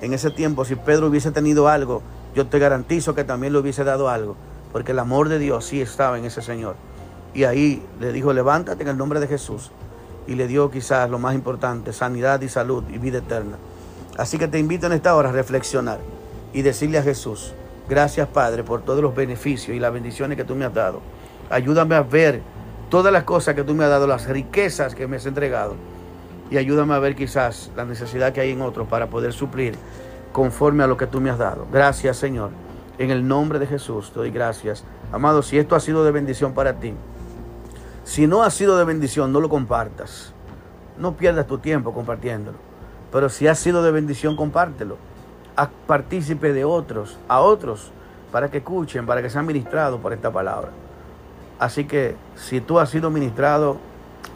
En 0.00 0.14
ese 0.14 0.30
tiempo, 0.30 0.64
si 0.64 0.76
Pedro 0.76 1.08
hubiese 1.08 1.30
tenido 1.30 1.68
algo, 1.68 2.00
yo 2.34 2.46
te 2.46 2.58
garantizo 2.58 3.14
que 3.14 3.24
también 3.24 3.52
le 3.52 3.58
hubiese 3.58 3.84
dado 3.84 4.08
algo, 4.08 4.34
porque 4.72 4.92
el 4.92 4.98
amor 4.98 5.28
de 5.28 5.38
Dios 5.38 5.66
sí 5.66 5.82
estaba 5.82 6.18
en 6.18 6.24
ese 6.24 6.40
Señor. 6.40 6.76
Y 7.34 7.44
ahí 7.44 7.82
le 8.00 8.12
dijo, 8.12 8.32
levántate 8.32 8.82
en 8.82 8.88
el 8.88 8.96
nombre 8.96 9.20
de 9.20 9.26
Jesús. 9.26 9.70
Y 10.30 10.36
le 10.36 10.46
dio 10.46 10.70
quizás 10.70 11.10
lo 11.10 11.18
más 11.18 11.34
importante, 11.34 11.92
sanidad 11.92 12.40
y 12.40 12.48
salud 12.48 12.84
y 12.88 12.98
vida 12.98 13.18
eterna. 13.18 13.58
Así 14.16 14.38
que 14.38 14.48
te 14.48 14.60
invito 14.60 14.86
en 14.86 14.92
esta 14.92 15.14
hora 15.16 15.30
a 15.30 15.32
reflexionar 15.32 15.98
y 16.52 16.62
decirle 16.62 16.98
a 16.98 17.02
Jesús, 17.02 17.52
gracias 17.88 18.28
Padre 18.28 18.62
por 18.62 18.82
todos 18.82 19.02
los 19.02 19.14
beneficios 19.14 19.76
y 19.76 19.80
las 19.80 19.92
bendiciones 19.92 20.36
que 20.36 20.44
tú 20.44 20.54
me 20.54 20.64
has 20.64 20.72
dado. 20.72 21.00
Ayúdame 21.50 21.96
a 21.96 22.02
ver 22.02 22.42
todas 22.90 23.12
las 23.12 23.24
cosas 23.24 23.56
que 23.56 23.64
tú 23.64 23.74
me 23.74 23.82
has 23.82 23.90
dado, 23.90 24.06
las 24.06 24.28
riquezas 24.28 24.94
que 24.94 25.08
me 25.08 25.16
has 25.16 25.26
entregado. 25.26 25.74
Y 26.48 26.58
ayúdame 26.58 26.94
a 26.94 27.00
ver 27.00 27.16
quizás 27.16 27.72
la 27.76 27.84
necesidad 27.84 28.32
que 28.32 28.40
hay 28.40 28.52
en 28.52 28.62
otros 28.62 28.86
para 28.86 29.08
poder 29.08 29.32
suplir 29.32 29.74
conforme 30.32 30.84
a 30.84 30.86
lo 30.86 30.96
que 30.96 31.08
tú 31.08 31.20
me 31.20 31.30
has 31.30 31.38
dado. 31.38 31.66
Gracias 31.72 32.16
Señor. 32.16 32.50
En 32.98 33.10
el 33.10 33.26
nombre 33.26 33.58
de 33.58 33.66
Jesús 33.66 34.12
te 34.12 34.20
doy 34.20 34.30
gracias. 34.30 34.84
Amado, 35.10 35.42
si 35.42 35.58
esto 35.58 35.74
ha 35.74 35.80
sido 35.80 36.04
de 36.04 36.12
bendición 36.12 36.54
para 36.54 36.74
ti, 36.74 36.94
si 38.10 38.26
no 38.26 38.42
ha 38.42 38.50
sido 38.50 38.76
de 38.76 38.84
bendición, 38.84 39.32
no 39.32 39.38
lo 39.38 39.48
compartas. 39.48 40.32
No 40.98 41.16
pierdas 41.16 41.46
tu 41.46 41.58
tiempo 41.58 41.94
compartiéndolo. 41.94 42.58
Pero 43.12 43.28
si 43.28 43.46
ha 43.46 43.54
sido 43.54 43.84
de 43.84 43.92
bendición, 43.92 44.34
compártelo. 44.34 44.96
Partícipe 45.86 46.52
de 46.52 46.64
otros, 46.64 47.18
a 47.28 47.38
otros, 47.38 47.92
para 48.32 48.50
que 48.50 48.58
escuchen, 48.58 49.06
para 49.06 49.22
que 49.22 49.30
sean 49.30 49.46
ministrados 49.46 50.00
por 50.00 50.12
esta 50.12 50.32
palabra. 50.32 50.70
Así 51.60 51.84
que 51.84 52.16
si 52.34 52.60
tú 52.60 52.80
has 52.80 52.90
sido 52.90 53.10
ministrado, 53.10 53.76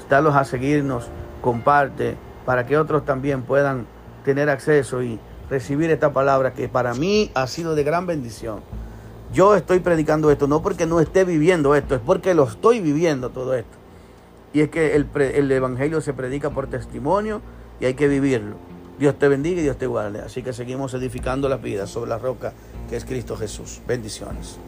dalos 0.08 0.36
a 0.36 0.44
seguirnos, 0.44 1.08
comparte, 1.40 2.16
para 2.46 2.66
que 2.66 2.78
otros 2.78 3.04
también 3.04 3.42
puedan 3.42 3.88
tener 4.24 4.50
acceso 4.50 5.02
y 5.02 5.18
recibir 5.50 5.90
esta 5.90 6.12
palabra 6.12 6.52
que 6.52 6.68
para 6.68 6.94
mí 6.94 7.32
ha 7.34 7.48
sido 7.48 7.74
de 7.74 7.82
gran 7.82 8.06
bendición. 8.06 8.60
Yo 9.34 9.56
estoy 9.56 9.80
predicando 9.80 10.30
esto 10.30 10.46
no 10.46 10.62
porque 10.62 10.86
no 10.86 11.00
esté 11.00 11.24
viviendo 11.24 11.74
esto, 11.74 11.96
es 11.96 12.00
porque 12.00 12.34
lo 12.34 12.44
estoy 12.44 12.80
viviendo 12.80 13.30
todo 13.30 13.54
esto. 13.54 13.76
Y 14.52 14.60
es 14.60 14.68
que 14.68 14.94
el, 14.94 15.08
el 15.16 15.50
Evangelio 15.50 16.00
se 16.00 16.12
predica 16.12 16.50
por 16.50 16.68
testimonio 16.68 17.42
y 17.80 17.86
hay 17.86 17.94
que 17.94 18.06
vivirlo. 18.06 18.54
Dios 18.96 19.18
te 19.18 19.26
bendiga 19.26 19.60
y 19.60 19.64
Dios 19.64 19.76
te 19.76 19.88
guarde. 19.88 20.20
Así 20.20 20.44
que 20.44 20.52
seguimos 20.52 20.94
edificando 20.94 21.48
las 21.48 21.60
vidas 21.60 21.90
sobre 21.90 22.10
la 22.10 22.18
roca 22.18 22.52
que 22.88 22.96
es 22.96 23.04
Cristo 23.04 23.36
Jesús. 23.36 23.80
Bendiciones. 23.88 24.60